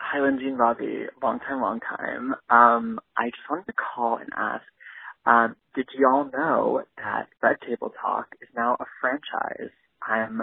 [0.00, 1.06] Hi, Lindsey and Bobby.
[1.22, 2.34] Long time, long time.
[2.50, 4.62] Um, I just wanted to call and ask,
[5.26, 9.70] um, did y'all know that Red Table Talk is now a franchise?
[10.06, 10.42] I'm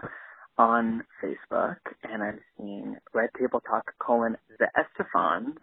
[0.62, 5.55] on Facebook and I'm seeing Red Table Talk colon the Estefans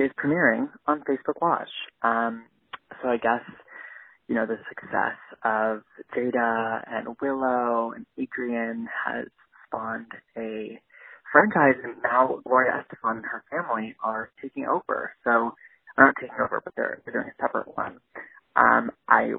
[0.00, 1.68] is premiering on Facebook Watch.
[2.02, 2.46] Um,
[3.00, 3.44] so I guess,
[4.26, 5.82] you know, the success of
[6.16, 9.26] Jada and Willow and Adrienne has
[9.66, 10.80] spawned a
[11.30, 15.12] franchise, and now Gloria Estefan and her family are taking over.
[15.22, 15.54] So,
[15.96, 17.98] not taking over, but they're, they're doing a separate one.
[18.56, 19.34] Um, I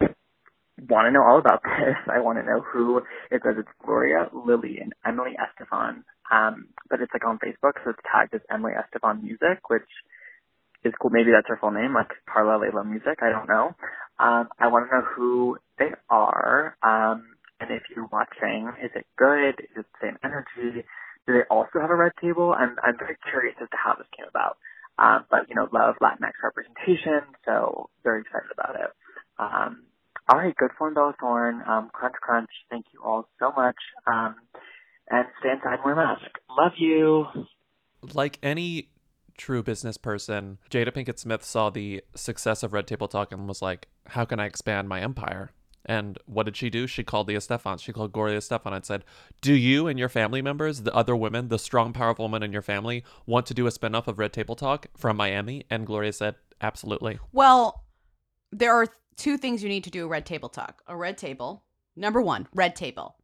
[0.89, 1.97] want to know all about this.
[2.07, 2.97] I want to know who
[3.29, 6.03] it says it's Gloria, Lily, and Emily Estefan.
[6.31, 9.87] Um, but it's like on Facebook, so it's tagged as Emily Estefan Music, which
[10.83, 11.11] is cool.
[11.11, 13.19] Maybe that's her full name, like Carla Layla Music.
[13.21, 13.75] I don't know.
[14.17, 16.77] Um, I want to know who they are.
[16.81, 19.59] Um, and if you're watching, is it good?
[19.59, 20.85] Is it the same energy?
[21.27, 22.55] Do they also have a red table?
[22.57, 24.57] I'm, I'm very curious as to how this came about.
[24.97, 28.91] Um, but, you know, love Latinx representation, so very excited about it.
[29.37, 29.83] Um,
[30.29, 31.61] all right, good form, Bella Thorne.
[31.67, 32.49] Um, crunch, crunch.
[32.69, 33.75] Thank you all so much.
[34.07, 34.35] Um,
[35.09, 36.37] and stay inside and wear a mask.
[36.49, 37.25] Love you.
[38.13, 38.89] Like any
[39.37, 43.61] true business person, Jada Pinkett Smith saw the success of Red Table Talk and was
[43.61, 45.51] like, how can I expand my empire?
[45.85, 46.85] And what did she do?
[46.87, 47.81] She called the Estefans.
[47.81, 49.03] She called Gloria Estefan and said,
[49.41, 52.61] Do you and your family members, the other women, the strong, powerful women in your
[52.61, 55.65] family, want to do a spinoff of Red Table Talk from Miami?
[55.71, 57.17] And Gloria said, Absolutely.
[57.31, 57.83] Well,
[58.51, 58.87] there are
[59.17, 60.81] two things you need to do a red table talk.
[60.87, 61.63] A red table.
[61.95, 63.15] Number one, red table.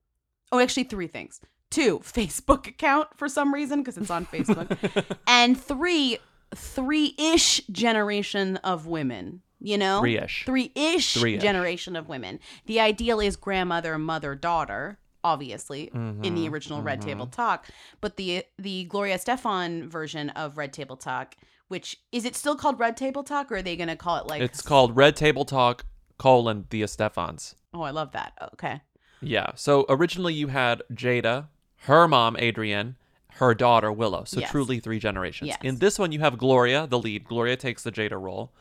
[0.52, 1.40] Oh, actually, three things.
[1.70, 5.18] Two, Facebook account for some reason because it's on Facebook.
[5.28, 6.18] and three,
[6.56, 9.42] three ish generation of women.
[9.60, 10.46] You know, Three-ish.
[10.46, 11.42] three ish Three-ish.
[11.42, 12.40] generation of women.
[12.68, 15.00] The ideal is grandmother, mother, daughter.
[15.24, 17.06] Obviously, in the Mhm, original Red mhm.
[17.06, 17.66] Table Talk,
[18.00, 21.36] but the the Gloria Estefan version of Red Table Talk,
[21.68, 24.28] which is it still called Red Table Talk, or are they going to call it
[24.28, 24.42] like?
[24.42, 25.86] it's called Red Table Talk,
[26.18, 27.56] colon, the Estefans.
[27.74, 28.34] Oh, I love that.
[28.54, 28.82] Okay.
[29.22, 29.52] Yeah.
[29.56, 31.48] So originally you had Jada,
[31.82, 32.96] her mom, Adrienne,
[33.36, 34.24] her daughter, Willow.
[34.26, 34.52] So Yes.
[34.52, 35.50] truly three generations.
[35.50, 35.58] Yes.
[35.64, 37.26] In this one, you have Gloria, the lead.
[37.26, 38.52] Gloria takes the Jada role.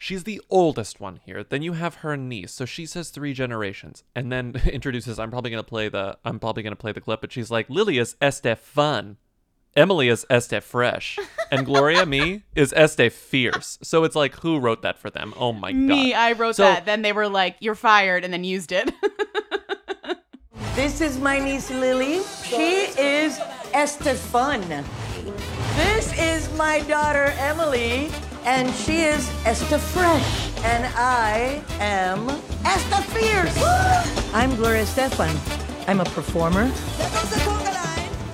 [0.00, 1.42] She's the oldest one here.
[1.42, 2.52] Then you have her niece.
[2.52, 4.04] So she says three generations.
[4.14, 7.32] And then introduces, I'm probably gonna play the I'm probably gonna play the clip, but
[7.32, 9.16] she's like, Lily is este fun.
[9.78, 11.18] Emily is este fresh.
[11.50, 13.78] And Gloria, me, is este fierce.
[13.82, 15.32] So it's like, who wrote that for them?
[15.36, 15.78] Oh my god.
[15.80, 16.84] Me, I wrote So- that.
[16.84, 18.92] Then they were like, "You're fired," and then used it.
[20.74, 22.20] This is my niece Lily.
[22.44, 23.36] She is
[23.74, 24.84] Estefan.
[25.76, 28.10] This is my daughter Emily,
[28.44, 30.52] and she is Esther Fresh.
[30.64, 32.28] And I am
[32.64, 33.58] Esther Fierce.
[34.32, 35.34] I'm Gloria Estefan.
[35.88, 36.70] I'm a performer.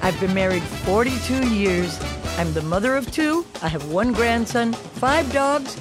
[0.04, 1.98] I've been married 42 years.
[2.36, 3.46] I'm the mother of two.
[3.62, 5.80] I have one grandson, five dogs,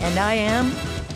[0.00, 0.66] and I am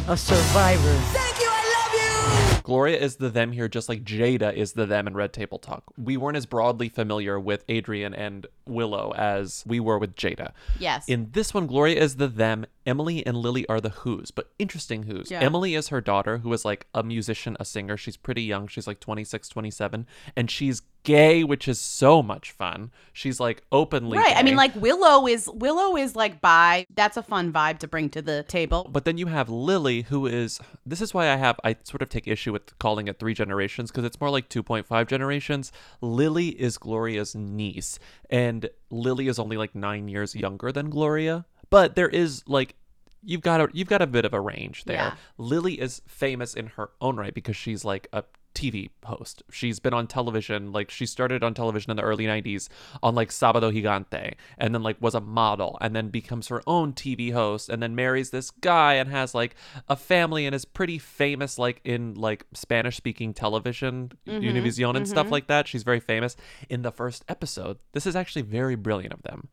[0.08, 0.92] a survivor.
[1.12, 1.48] Thank you.
[1.48, 2.62] I love you.
[2.64, 5.84] Gloria is the them here, just like Jada is the them in Red Table Talk.
[5.96, 10.50] We weren't as broadly familiar with Adrienne and Willow as we were with Jada.
[10.80, 11.08] Yes.
[11.08, 12.66] In this one, Gloria is the them.
[12.84, 15.30] Emily and Lily are the who's, but interesting who's.
[15.30, 15.38] Yeah.
[15.38, 17.96] Emily is her daughter, who is like a musician, a singer.
[17.96, 18.66] She's pretty young.
[18.66, 20.08] She's like 26, 27.
[20.34, 22.90] And she's gay, which is so much fun.
[23.12, 24.36] She's like openly right.
[24.36, 26.86] I mean, like Willow is Willow is like bi.
[26.94, 28.88] That's a fun vibe to bring to the table.
[28.90, 30.60] But then you have Lily, who is.
[30.86, 31.58] This is why I have.
[31.64, 35.06] I sort of take issue with calling it three generations because it's more like 2.5
[35.06, 35.72] generations.
[36.00, 37.98] Lily is Gloria's niece,
[38.30, 41.46] and Lily is only like nine years younger than Gloria.
[41.70, 42.76] But there is like.
[43.24, 44.96] You've got a you've got a bit of a range there.
[44.96, 45.14] Yeah.
[45.38, 49.42] Lily is famous in her own right because she's like a TV host.
[49.50, 52.68] She's been on television, like she started on television in the early 90s
[53.02, 56.92] on like Sábado Gigante and then like was a model and then becomes her own
[56.92, 59.54] TV host and then marries this guy and has like
[59.88, 65.08] a family and is pretty famous like in like Spanish speaking television, Mhm, Univision and
[65.08, 65.32] stuff mhm.
[65.32, 65.66] like that.
[65.66, 66.36] She's very famous
[66.68, 67.78] in the first episode.
[67.92, 69.48] This is actually very brilliant of them.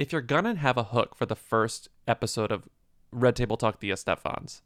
[0.00, 2.68] If you're gonna have a hook for the first episode of
[3.12, 4.60] Red Table Talk the Estefans,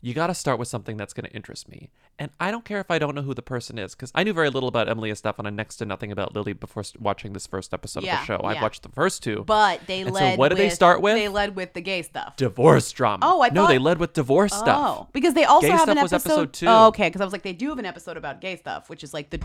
[0.00, 1.90] you got to start with something that's going to interest me.
[2.18, 4.32] And I don't care if I don't know who the person is, because I knew
[4.32, 7.74] very little about Emily Estefan and next to nothing about Lily before watching this first
[7.74, 8.40] episode Yeah, of the show.
[8.42, 9.44] I've watched the first two.
[9.46, 10.34] But they And led.
[10.34, 11.14] So what did they start with?
[11.16, 12.36] They led with the gay stuff.
[12.36, 13.18] divorce drama.
[13.26, 14.98] Oh, I thought, no, they led with divorce stuff.
[15.00, 16.32] Oh, because they also Gay have an stuff was episode.
[16.32, 16.66] episode two.
[16.68, 17.08] Oh, okay.
[17.08, 19.28] Because I was like, they do have an episode about gay stuff, which is like
[19.30, 19.38] the,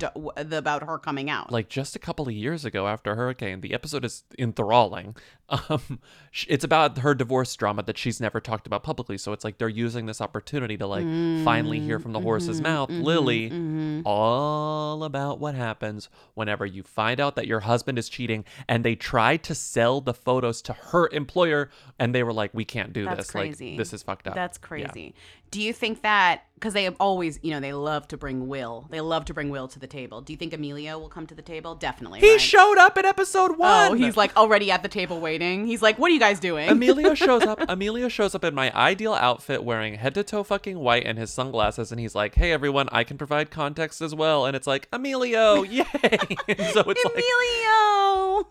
[0.46, 1.52] the about her coming out.
[1.52, 5.16] Like just a couple of years ago after Hurricane, the episode is enthralling.
[5.68, 6.00] Um,
[6.48, 9.18] it's about her divorce drama that she's never talked about publicly.
[9.18, 11.06] So it's like they're using this opportunity to like
[11.44, 14.02] finally hear from the horse's mhm, mouth, mhm, Lily, mhm.
[14.06, 18.46] all about what happens whenever you find out that your husband is cheating.
[18.68, 21.70] And they tried to sell the photos to her employer,
[22.00, 23.32] and they were like, "We can't do That's this.
[23.32, 23.70] crazy.
[23.72, 25.16] Like this is fucked up." That's crazy.
[25.52, 28.88] Do you think that because they have always, you know, they love to bring Will,
[28.92, 30.22] they love to bring Will to the table.
[30.22, 31.74] Do you think Emilio will come to the table?
[31.74, 32.20] Definitely.
[32.20, 32.40] He right?
[32.40, 33.92] showed up in episode oh, one.
[33.92, 35.66] Oh, he's like already at the table waiting.
[35.66, 37.60] He's like, "What are you guys doing?" Emilio shows up.
[37.68, 41.34] Emilio shows up in my ideal outfit, wearing head to toe fucking white and his
[41.34, 44.88] sunglasses, and he's like, "Hey everyone, I can provide context as well." And it's like
[44.94, 45.84] Emilio, yay!
[45.94, 47.72] so it's like Emilio.
[47.72, 48.46] know.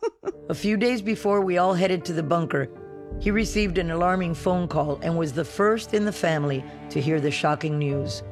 [0.48, 2.68] A few days before we all headed to the bunker,
[3.20, 7.20] he received an alarming phone call and was the first in the family to hear
[7.20, 8.22] the shocking news.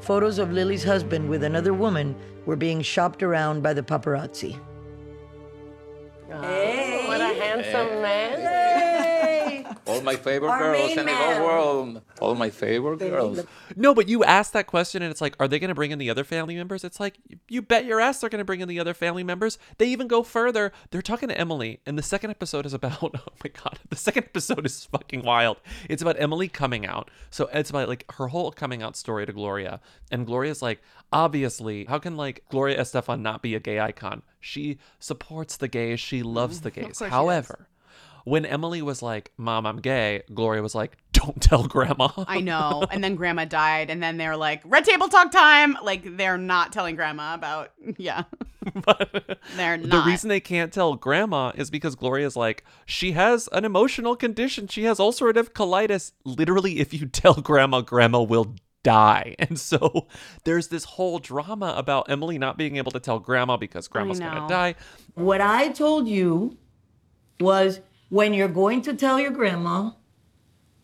[0.00, 2.16] Photos of Lily's husband with another woman
[2.46, 4.58] were being shopped around by the paparazzi.
[6.28, 8.40] Hey, what a handsome man.
[8.40, 9.03] Hey.
[9.86, 12.02] All my favorite Our girls in the whole world.
[12.20, 13.40] All my favorite girls.
[13.76, 15.98] No, but you asked that question and it's like, are they going to bring in
[15.98, 16.84] the other family members?
[16.84, 17.18] It's like,
[17.48, 19.58] you bet your ass they're going to bring in the other family members.
[19.78, 20.72] They even go further.
[20.90, 24.24] They're talking to Emily, and the second episode is about, oh my God, the second
[24.24, 25.58] episode is fucking wild.
[25.90, 27.10] It's about Emily coming out.
[27.30, 29.80] So it's about like her whole coming out story to Gloria.
[30.10, 30.80] And Gloria's like,
[31.12, 34.22] obviously, how can like Gloria Estefan not be a gay icon?
[34.40, 36.84] She supports the gays, she loves mm, the gays.
[36.84, 37.04] course she.
[37.06, 37.68] However,
[38.24, 42.08] when Emily was like, Mom, I'm gay, Gloria was like, Don't tell grandma.
[42.26, 42.86] I know.
[42.90, 45.76] And then grandma died, and then they're like, red table talk time.
[45.82, 48.24] Like, they're not telling grandma about, yeah.
[49.56, 49.90] they're not.
[50.04, 54.68] The reason they can't tell grandma is because Gloria's like, she has an emotional condition.
[54.68, 56.12] She has ulcerative colitis.
[56.24, 59.34] Literally, if you tell grandma, grandma will die.
[59.38, 60.06] And so
[60.44, 64.40] there's this whole drama about Emily not being able to tell grandma because grandma's going
[64.40, 64.76] to die.
[65.14, 66.56] What I told you
[67.40, 67.80] was
[68.14, 69.90] when you're going to tell your grandma,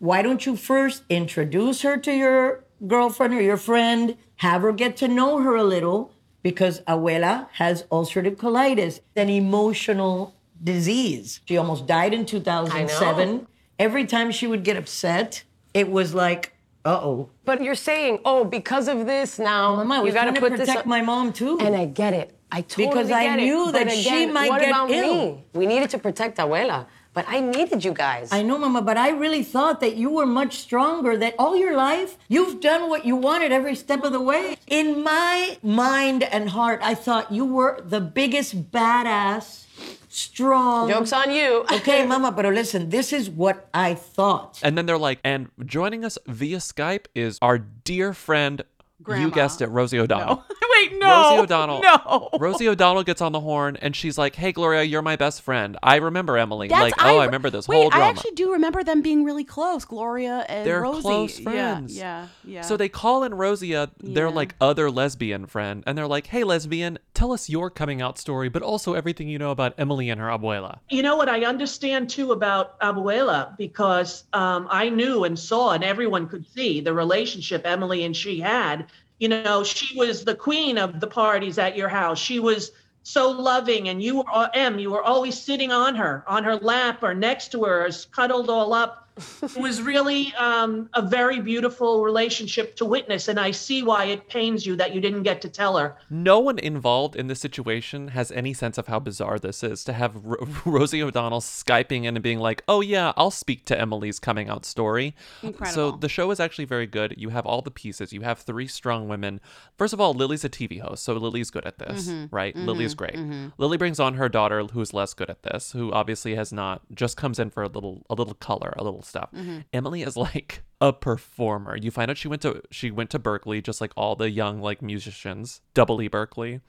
[0.01, 4.97] why don't you first introduce her to your girlfriend or your friend, have her get
[4.97, 6.13] to know her a little,
[6.43, 11.41] because abuela has ulcerative colitis, an emotional disease.
[11.45, 13.47] She almost died in 2007.
[13.79, 16.53] Every time she would get upset, it was like,
[16.85, 17.31] uh oh.
[17.45, 20.79] But you're saying, oh, because of this now, Mama, you got to put this protect
[20.81, 21.61] up- my mom too.
[21.61, 22.37] And I get it.
[22.51, 23.37] I totally Because I it.
[23.37, 25.37] knew But that she might what get about ill.
[25.37, 25.45] Me?
[25.53, 28.33] We needed to protect Abuela, but I needed you guys.
[28.33, 31.77] I know, Mama, but I really thought that you were much stronger, that all your
[31.77, 34.57] life you've done what you wanted every step of the way.
[34.67, 39.67] In my mind and heart, I thought you were the biggest badass,
[40.09, 40.89] strong.
[40.89, 41.65] Joke's on you.
[41.73, 44.61] okay, Mama, but listen, this is what I thought.
[44.63, 48.63] And then they're like, and joining us via Skype is our dear friend,
[49.03, 49.25] Grandma.
[49.27, 50.45] you guessed it, Rosie O'Donnell.
[50.73, 51.09] Wait, no.
[51.31, 51.81] Rosie O'Donnell.
[51.83, 52.29] No.
[52.39, 55.77] Rosie O'Donnell gets on the horn and she's like, "Hey, Gloria, you're my best friend.
[55.83, 56.69] I remember Emily.
[56.69, 58.05] That's- like, oh, I, remember this wait, whole drama.
[58.05, 61.03] I actually do remember them being really close, Gloria and They're Rosie.
[61.03, 61.97] close Yeah, friends.
[61.97, 62.63] Yeah, yeah.
[62.63, 64.27] So they call in Rosie, their Yeah.
[64.29, 68.49] like other lesbian friend, and they're like, "Hey, lesbian, tell us your coming out story,
[68.49, 72.09] but also everything you know about Emily and her abuela." You know what I understand
[72.11, 77.63] too about Abuela because um, I knew and saw, and everyone could see the relationship
[77.67, 78.87] Emily and she had.
[79.21, 82.19] You know, she was the queen of the parties at your house.
[82.19, 84.79] She was so loving, and you were Em.
[84.79, 88.49] You were always sitting on her, on her lap, or next to her, or cuddled
[88.49, 89.10] all up.
[89.43, 94.29] It was really um, a very beautiful relationship to witness, and I see why it
[94.29, 95.97] pains you that you didn't get to tell her.
[96.09, 99.93] No one involved in this situation has any sense of how bizarre this is to
[99.93, 104.19] have Ro- Rosie O'Donnell skyping in and being like, "Oh yeah, I'll speak to Emily's
[104.19, 105.93] coming out story." Incredible.
[105.93, 107.15] So the show is actually very good.
[107.17, 108.13] You have all the pieces.
[108.13, 109.41] You have three strong women.
[109.77, 112.55] First of all, Lily's a TV host, so Lily's good at this, Mhm, right?
[112.57, 113.15] Lily's mhm, great.
[113.15, 113.53] mhm.
[113.59, 117.17] Lily brings on her daughter, who's less good at this, who obviously has not just
[117.17, 119.31] comes in for a little a little color, a little stuff.
[119.35, 119.65] Mhm.
[119.73, 121.77] Emily is like a performer.
[121.77, 124.61] You find out she went to she went to Berklee, just like all the young
[124.61, 126.61] like musicians, double E Berklee.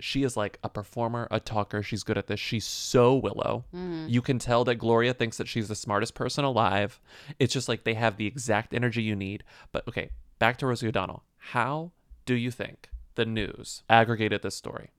[0.00, 1.80] She is like a performer, a talker.
[1.80, 2.40] She's good at this.
[2.40, 3.64] She's so Willow.
[3.72, 4.10] Mhm.
[4.10, 7.00] You can tell that Gloria thinks that she's the smartest person alive.
[7.38, 9.44] It's just like they have the exact energy you need.
[9.70, 11.22] But okay, back to Rosie O'Donnell.
[11.36, 11.92] How
[12.24, 14.90] do you think the news aggregated this story?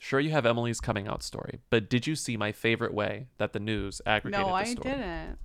[0.00, 3.52] Sure, you have Emily's coming out story, but did you see my favorite way that
[3.54, 4.88] the news aggregated no, the story?
[4.88, 5.38] No, I didn't.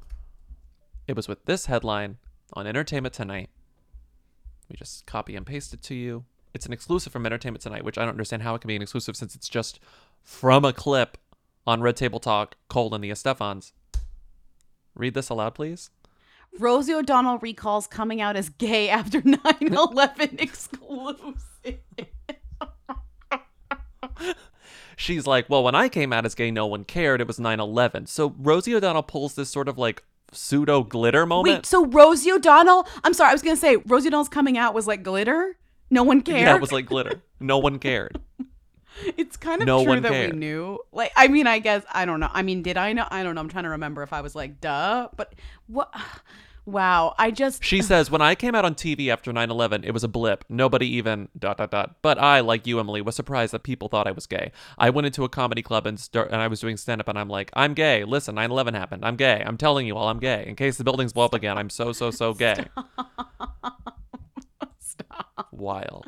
[1.11, 2.19] It was with this headline
[2.53, 3.49] on Entertainment Tonight.
[4.69, 6.23] We just copy and paste it to you.
[6.53, 8.81] It's an exclusive from Entertainment Tonight, which I don't understand how it can be an
[8.81, 9.81] exclusive since it's just
[10.23, 11.17] from a clip
[11.67, 13.73] on Red Table Talk, colon the Estefans.
[14.95, 15.89] Read this aloud, please.
[16.57, 21.79] Rosie O'Donnell recalls coming out as gay after 9/11 exclusive.
[24.95, 27.19] She's like, well, when I came out as gay, no one cared.
[27.19, 28.05] It was 9 11.
[28.05, 31.55] So Rosie O'Donnell pulls this sort of like pseudo glitter moment.
[31.57, 32.87] Wait, so Rosie O'Donnell?
[33.03, 35.57] I'm sorry, I was gonna say Rosie O'Donnell's coming out was like glitter.
[35.89, 36.41] No one cared.
[36.41, 37.21] Yeah, it was like glitter.
[37.39, 38.19] No one cared.
[39.17, 40.33] It's kind of No true that cared.
[40.33, 40.77] we knew.
[40.91, 42.29] Like, I mean, I guess I don't know.
[42.31, 43.07] I mean, did I know?
[43.09, 43.41] I don't know.
[43.41, 45.07] I'm trying to remember if I was like, duh.
[45.15, 45.33] But
[45.67, 45.93] what?
[46.65, 47.15] Wow.
[47.17, 47.63] I just.
[47.63, 50.45] She says, when I came out on TV after 9 11, it was a blip.
[50.47, 51.95] Nobody even dot dot dot.
[52.01, 54.51] But I, like you, Emily, was surprised that people thought I was gay.
[54.77, 57.17] I went into a comedy club and start, and I was doing stand up, and
[57.17, 58.03] I'm like, I'm gay.
[58.03, 59.03] Listen, 9 11 happened.
[59.03, 59.43] I'm gay.
[59.45, 60.45] I'm telling you all I'm gay.
[60.47, 62.65] In case the buildings blow up again, I'm so, so, so gay.
[64.79, 65.47] Stop.
[65.51, 66.05] Wild.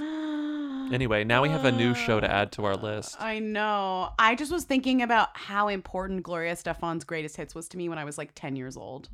[0.94, 3.16] Anyway, now we have a new show to add to our list.
[3.20, 4.12] I know.
[4.20, 7.98] I just was thinking about how important Gloria Estefan's greatest hits was to me when
[7.98, 9.10] I was like 10 years old.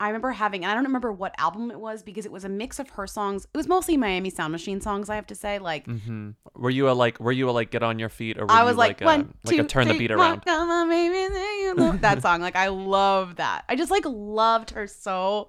[0.00, 2.48] I remember having, and I don't remember what album it was because it was a
[2.48, 3.46] mix of her songs.
[3.52, 5.58] It was mostly Miami Sound Machine songs, I have to say.
[5.58, 6.30] Like, mm-hmm.
[6.54, 7.18] Were you a like?
[7.18, 7.70] Were you a like?
[7.70, 9.64] Get on your feet, or were I was you like, like, one, a, like a
[9.64, 10.42] turn the beat around?
[10.46, 12.40] on, baby, that song.
[12.40, 13.64] Like, I love that.
[13.68, 15.48] I just like loved her so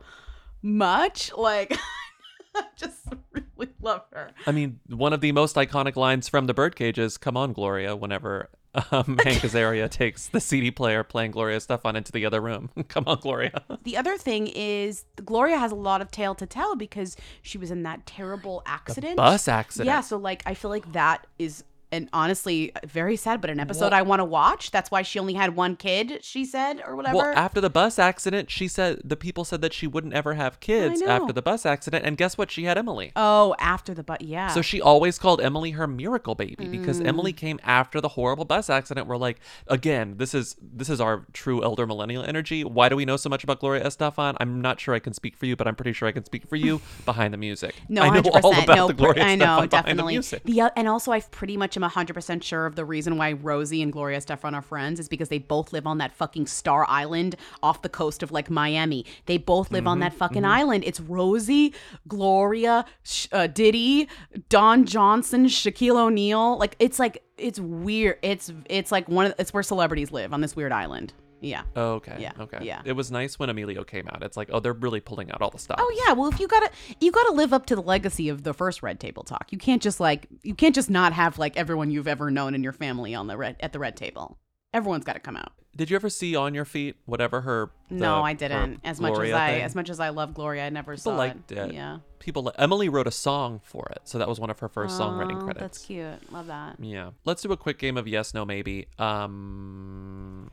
[0.64, 1.32] much.
[1.36, 1.78] Like,
[2.56, 4.32] I just really love her.
[4.48, 7.96] I mean, one of the most iconic lines from the Birdcage is "Come on, Gloria."
[7.96, 8.50] Whenever
[8.92, 13.06] um, Hank Azaria takes the CD player playing Gloria Estefan into the other room, "Come
[13.08, 17.18] on, Gloria." The other thing is Gloria has a lot of tale to tell because
[17.42, 19.18] she was in that terrible accident.
[19.18, 19.88] bus accident.
[19.88, 23.86] Yeah, so like I feel like that is and honestly very sad, but an episode
[23.92, 24.72] Well- I want to watch.
[24.72, 27.18] That's why she only had one kid, she said, or whatever.
[27.18, 30.60] Well, after the bus accident, she said the people said that she wouldn't ever have
[30.60, 32.52] kids after the bus accident, and guess what?
[32.52, 33.12] She had Emily.
[33.16, 34.48] oh, after the bus yeah.
[34.50, 37.08] So she always called Emily her miracle baby because Mm.
[37.08, 39.08] Emily came after the horrible bus accident.
[39.08, 42.64] We're like, again, this is this is our true elder millennial energy.
[42.64, 44.36] Why do we know so much about Gloria Estefan?
[44.40, 46.48] I'm not sure I can speak for you, but I'm pretty sure I can speak
[46.48, 47.76] for you behind the music.
[47.90, 48.44] No, I know 100%.
[48.44, 50.14] all about no, the Gloria I know, Estefan behind the definitely.
[50.14, 50.44] music.
[50.44, 53.82] The, o- and also, i've pretty much am 100% sure of the reason why Rosie
[53.82, 57.36] and Gloria Estefan are friends is because they both live on that fucking Star Island
[57.64, 59.06] off the coast of like Miami.
[59.26, 60.50] They both live on Mm-hmm, that fucking mhm.
[60.50, 60.84] island.
[60.86, 61.74] It's Rosie,
[62.08, 64.08] Gloria, Sh- uh, Diddy,
[64.50, 66.58] Don Johnson, Shaquille O'Neal.
[66.58, 68.20] Like, it's like, it's weird.
[68.22, 71.14] It's, it's like one of, it's where celebrities live on this weird island.
[71.42, 71.64] Yeah.
[71.76, 72.16] Okay.
[72.20, 72.32] Yeah.
[72.40, 72.60] Okay.
[72.62, 72.82] Yeah.
[72.86, 74.24] It was nice when Emilio came out.
[74.24, 75.78] It's like, oh, they're really pulling out all the stuff.
[75.80, 76.70] Oh yeah, well if you gotta
[77.00, 79.48] you gotta live up to the legacy of the first Red Table Talk.
[79.52, 82.64] You can't just like you can't just not have like everyone you've ever known in
[82.64, 84.38] your family on the red at the Red Table.
[84.74, 85.54] Everyone's got to come out.
[85.76, 86.96] Did you ever see On Your Feet?
[87.06, 87.72] Whatever her.
[87.90, 88.82] no, the- I didn't.
[88.84, 89.62] As much as I thing?
[89.64, 91.58] as much as I love Gloria, I never People saw liked it.
[91.58, 91.74] it.
[91.74, 92.00] Yeah.
[92.20, 92.44] People.
[92.44, 95.38] li- Emily wrote a song for it, so that was one of her first songwriting
[95.38, 95.60] Oh, credits.
[95.62, 96.32] That's cute.
[96.32, 96.76] Love that.
[96.80, 97.12] Yeah.
[97.26, 98.88] Let's do a quick game of yes, no, maybe.
[99.00, 100.52] Um.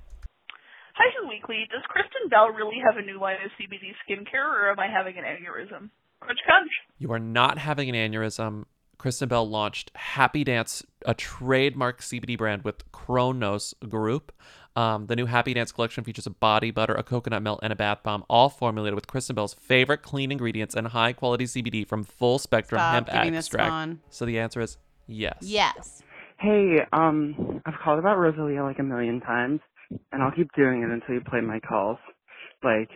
[0.97, 4.78] Fashion Weekly, does Kristen Bell really have a new line of CBD skincare, or am
[4.78, 5.90] I having an aneurysm?
[6.20, 6.70] Crunch crunch.
[6.99, 8.64] You are not having an aneurysm.
[8.99, 14.32] Kristen Bell launched Happy Dance, a trademark CBD brand with Cronos Group.
[14.74, 17.76] Um, the new Happy Dance collection features a body butter, a coconut milk, and a
[17.76, 22.05] bath bomb, all formulated with Kristen Bell's favorite clean ingredients and high quality CBD from
[22.05, 23.70] full spectrum Stop hemp giving this extract.
[23.70, 24.01] on.
[24.09, 25.38] So the answer is yes.
[25.42, 26.03] Yes.
[26.38, 29.61] Hey, um, I've called about Rosalia like a million times,
[30.12, 31.99] and I'll keep doing it until you play my calls.
[32.64, 32.91] Like,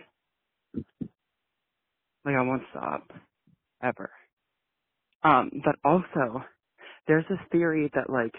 [2.25, 3.11] like I won't stop,
[3.83, 4.11] ever.
[5.23, 6.43] Um, but also,
[7.07, 8.35] there's this theory that like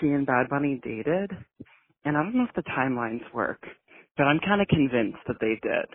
[0.00, 1.30] she and Bad Bunny dated,
[2.04, 3.62] and I don't know if the timelines work,
[4.16, 5.86] but I'm kind of convinced that they did.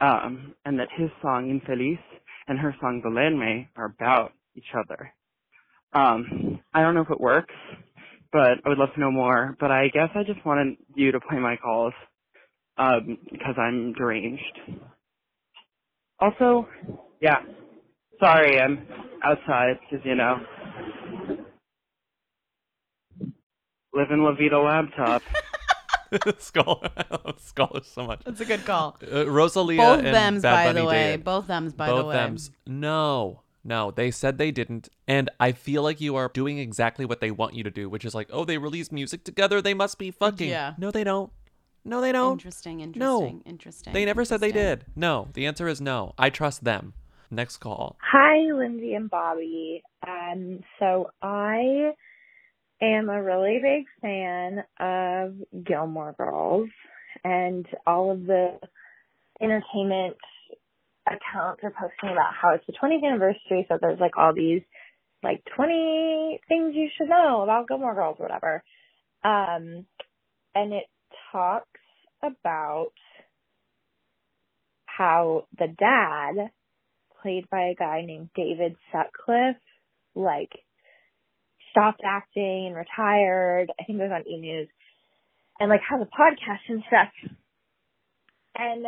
[0.00, 1.98] Um, and that his song Infeliz
[2.48, 5.12] and her song Dolerme are about each other.
[5.94, 7.54] Um, I don't know if it works,
[8.32, 9.56] but I would love to know more.
[9.60, 11.92] But I guess I just wanted you to play my calls
[12.78, 14.60] um, because I'm deranged.
[16.18, 16.68] Also,
[17.20, 17.38] yeah,
[18.22, 18.86] sorry, I'm
[19.24, 20.36] outside because you know,
[23.94, 25.22] living La Vida laptop.
[26.38, 26.82] Skull.
[26.96, 28.22] I love Skull so much.
[28.24, 28.96] That's a good call.
[29.00, 31.02] Uh, Rosalia Both and thems, Bad by Bunny the way.
[31.06, 31.24] dated.
[31.24, 32.14] Both thems, by Both the way.
[32.16, 32.50] thems.
[32.66, 33.90] No, no.
[33.90, 37.54] They said they didn't, and I feel like you are doing exactly what they want
[37.54, 39.60] you to do, which is like, oh, they release music together.
[39.60, 40.48] They must be fucking.
[40.48, 40.74] Yeah.
[40.78, 41.30] No, they don't.
[41.84, 42.32] No, they don't.
[42.32, 43.42] Interesting, interesting, No.
[43.46, 43.92] interesting.
[43.92, 44.84] They never said they did.
[44.94, 45.28] No.
[45.32, 46.14] The answer is no.
[46.18, 46.92] I trust them.
[47.30, 47.96] Next call.
[48.02, 49.82] Hi, Lindsey and Bobby.
[50.06, 51.92] Um, so I
[52.82, 55.34] am a really big fan of
[55.64, 56.68] Gilmore Girls
[57.24, 58.58] and all of the
[59.40, 60.16] entertainment
[61.10, 64.62] accounts are posting about how it's the 20th anniversary, so there's like all these
[65.22, 68.62] like 20 things you should know about Gilmore Girls or whatever.
[69.22, 69.86] Um,
[70.54, 70.84] and it
[71.32, 71.66] talks
[72.22, 72.92] about
[74.86, 76.50] how the dad,
[77.22, 79.60] played by a guy named David Sutcliffe,
[80.14, 80.52] like
[81.70, 83.70] stopped acting and retired.
[83.78, 84.68] I think it was on E News,
[85.58, 87.32] and like has a podcast and stuff.
[88.56, 88.86] And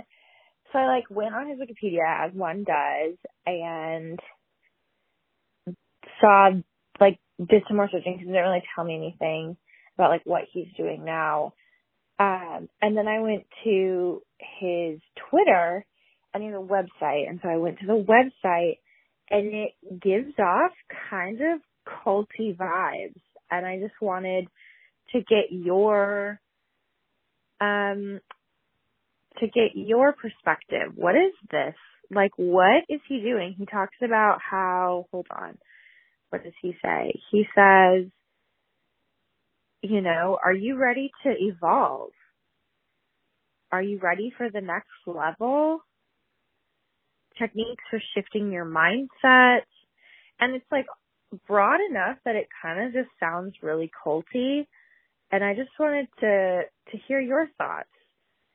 [0.72, 3.16] so I like went on his Wikipedia as one does,
[3.46, 4.18] and
[6.20, 6.50] saw
[7.00, 9.56] like did some more searching because it didn't really tell me anything
[9.96, 11.52] about like what he's doing now.
[12.18, 15.84] Um, and then I went to his Twitter
[16.34, 18.78] and a website, and so I went to the website,
[19.30, 20.72] and it gives off
[21.10, 23.20] kind of culty vibes,
[23.50, 24.46] and I just wanted
[25.12, 26.40] to get your
[27.60, 28.20] um
[29.40, 30.92] to get your perspective.
[30.94, 31.74] What is this?
[32.10, 33.54] Like what is he doing?
[33.58, 35.58] He talks about how hold on.
[36.30, 37.14] what does he say?
[37.30, 38.06] He says,
[39.82, 42.10] you know, are you ready to evolve?
[43.70, 45.80] Are you ready for the next level?
[47.38, 49.62] Techniques for shifting your mindset.
[50.38, 50.86] And it's like
[51.46, 54.66] broad enough that it kind of just sounds really culty.
[55.30, 57.88] And I just wanted to, to hear your thoughts.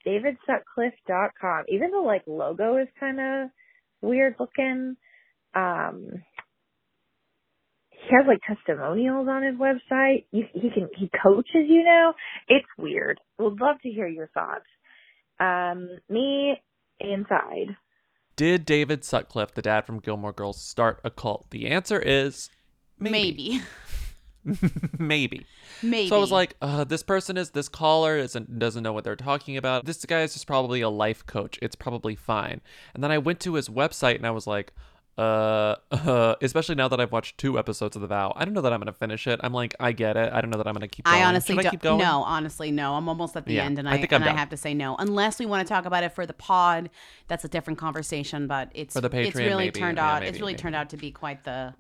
[0.08, 1.66] DavidSutcliffe.com.
[1.68, 3.50] Even the like logo is kind of
[4.02, 4.96] weird looking.
[5.54, 6.24] Um,
[7.90, 10.26] he has like testimonials on his website.
[10.32, 12.14] You, he can he coaches you now.
[12.48, 13.20] It's weird.
[13.40, 14.66] Would love to hear your thoughts.
[15.40, 16.56] Um, me
[17.00, 17.76] inside.
[18.36, 21.50] Did David Sutcliffe, the dad from Gilmore Girls, start a cult?
[21.50, 22.50] The answer is
[23.00, 23.12] maybe.
[23.12, 23.62] maybe.
[25.00, 25.46] Maybe.
[25.82, 29.16] So I was like, uh, this person is this caller isn't doesn't know what they're
[29.16, 29.86] talking about.
[29.86, 31.60] This guy is just probably a life coach.
[31.62, 32.62] It's probably fine.
[32.94, 34.74] And then I went to his website and I was like,
[35.18, 38.62] uh, uh, especially now that I've watched two episodes of The Vow, I don't know
[38.62, 39.40] that I'm gonna finish it.
[39.44, 40.32] I'm like, I get it.
[40.32, 41.06] I don't know that I'm gonna keep.
[41.06, 41.18] Going.
[41.22, 41.72] I honestly Should I don't.
[41.72, 42.00] keep going?
[42.00, 42.94] No, honestly, no.
[42.96, 44.38] I'm almost at the Yeah, end, and I I, think I'm and I done.
[44.38, 46.90] have to say no, unless we want to talk about it for the pod.
[47.28, 49.80] That's a different conversation, but it's For the Patreon, it's really maybe.
[49.80, 50.24] turned Yeah, out.
[50.24, 50.62] it's really maybe.
[50.62, 51.74] turned out to be quite the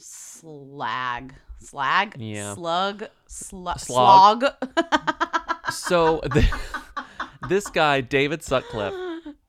[0.00, 2.54] slag, slag, Yeah.
[2.54, 4.44] slug, slu- Slog.
[4.44, 4.44] slog.
[5.72, 6.46] so the,
[7.48, 8.94] this guy David Sutcliffe,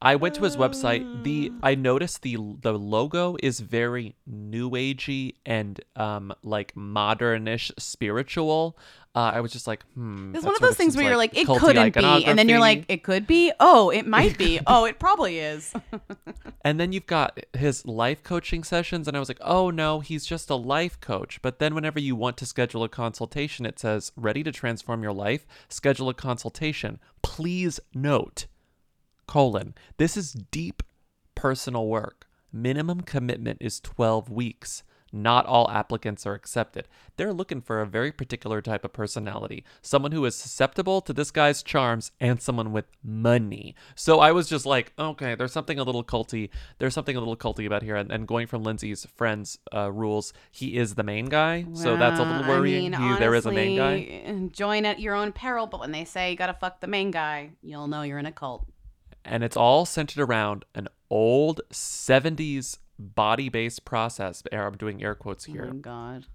[0.02, 1.23] I went to his website.
[1.23, 8.78] The I noticed the the logo is very new agey and um like modernish spiritual.
[9.13, 10.33] Uh, I was just like, hmm.
[10.33, 12.85] It's one of those things where you're like, it couldn't be, and then you're like,
[12.88, 13.51] it could be.
[13.59, 14.59] Oh, it might be.
[14.65, 15.73] oh, it probably is.
[16.63, 20.27] And then you've got his life coaching sessions, and I was like, oh no, he's
[20.27, 21.41] just a life coach.
[21.41, 25.11] But then whenever you want to schedule a consultation, it says, ready to transform your
[25.11, 26.99] life, schedule a consultation.
[27.23, 28.45] Please note,
[29.27, 30.83] colon, this is deep
[31.33, 32.27] personal work.
[32.53, 34.83] Minimum commitment is 12 weeks.
[35.13, 36.88] Not all applicants are accepted.
[37.17, 41.31] They're looking for a very particular type of personality, someone who is susceptible to this
[41.31, 43.75] guy's charms and someone with money.
[43.95, 46.49] So I was just like, okay, there's something a little culty.
[46.79, 47.95] There's something a little culty about here.
[47.97, 51.65] And, and going from Lindsey's friends' uh, rules, he is the main guy.
[51.73, 52.93] so that's a little worrying.
[52.95, 54.23] I mean, He- there is a main guy.
[54.25, 57.11] honestly, Join at your own peril, but when they say you gotta fuck the main
[57.11, 58.65] guy, you'll know you're in a cult.
[59.25, 62.77] and it's all centered around an old 70s
[63.15, 66.26] body-based process air- i'm doing air quotes here Oh god.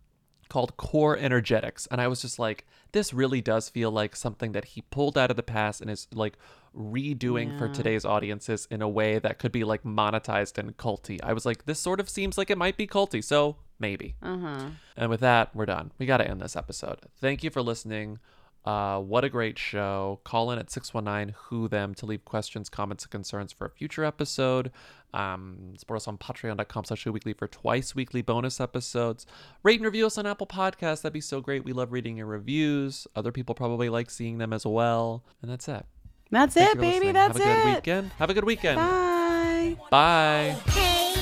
[0.48, 4.64] called core energetics and i was just like this really does feel like something that
[4.66, 6.34] he pulled out of the past and is like
[6.76, 11.32] redoing for today's audiences in a way that could be like monetized and culty i
[11.32, 14.66] was like this sort of seems like it might be culty so maybe Uh huh.
[14.96, 15.92] and with that, we're done.
[15.98, 17.00] We got to end this episode.
[17.20, 18.18] Thank you for listening.
[18.66, 20.18] Uh, what a great show.
[20.24, 24.04] Call in at 619 Who Them to leave questions, comments, and concerns for a future
[24.04, 24.72] episode.
[25.14, 29.24] Um, support us on patreon.com slash weekly for twice weekly bonus episodes.
[29.62, 31.02] Rate and review us on Apple Podcasts.
[31.02, 31.64] That'd be so great.
[31.64, 33.06] We love reading your reviews.
[33.14, 35.22] Other people probably like seeing them as well.
[35.40, 35.86] And that's it.
[36.30, 37.06] That's Thank it, baby.
[37.06, 37.12] listening.
[37.14, 37.74] That's Have a good it.
[37.76, 38.10] weekend.
[38.18, 38.76] Have a good weekend.
[38.78, 39.76] Bye.
[39.90, 40.56] Bye.
[40.66, 41.14] Hey.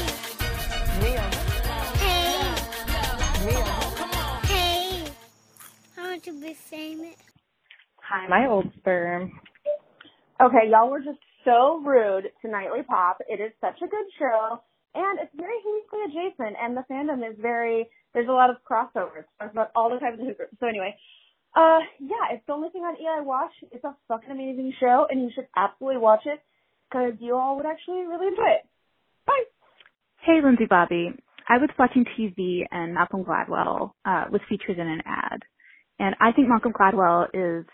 [2.00, 2.44] Hey.
[4.46, 5.04] Hey,
[5.98, 7.16] I want to be famous.
[8.08, 9.32] Hi, my old sperm.
[10.40, 13.18] Okay, y'all were just so rude to Nightly Pop.
[13.28, 14.60] It is such a good show,
[14.94, 17.88] and it's very weekly adjacent, and the fandom is very.
[18.12, 19.24] There's a lot of crossovers.
[19.40, 20.54] Talks about all the types of groups.
[20.60, 20.94] So anyway,
[21.56, 23.52] uh, yeah, it's the only thing on EI Watch.
[23.72, 26.40] It's a fucking amazing show, and you should absolutely watch it
[26.90, 28.66] because you all would actually really enjoy it.
[29.26, 29.44] Bye.
[30.22, 31.10] Hey, Lindsey Bobby.
[31.48, 35.40] I was watching TV and Malcolm Gladwell uh, was featured in an ad.
[35.98, 37.66] And I think Malcolm Gladwell is,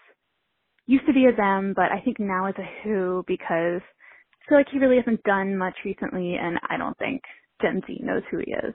[0.91, 4.59] used to be a them, but I think now is a who because I feel
[4.59, 7.23] like he really hasn't done much recently and I don't think
[7.62, 8.75] Gen Z knows who he is.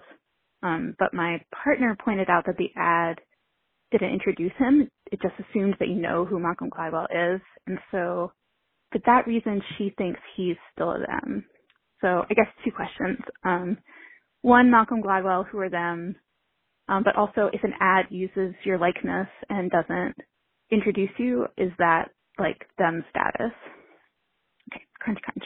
[0.63, 3.19] Um, but my partner pointed out that the ad
[3.91, 4.89] didn't introduce him.
[5.11, 7.41] It just assumed that you know who Malcolm Gladwell is.
[7.67, 8.31] And so
[8.91, 11.45] for that reason, she thinks he's still a them.
[12.01, 13.19] So I guess two questions.
[13.45, 13.77] Um,
[14.41, 16.15] one, Malcolm Gladwell, who are them?
[16.89, 20.15] Um, but also, if an ad uses your likeness and doesn't
[20.71, 22.09] introduce you, is that
[22.39, 23.53] like them status?
[24.73, 25.45] Okay, crunch crunch.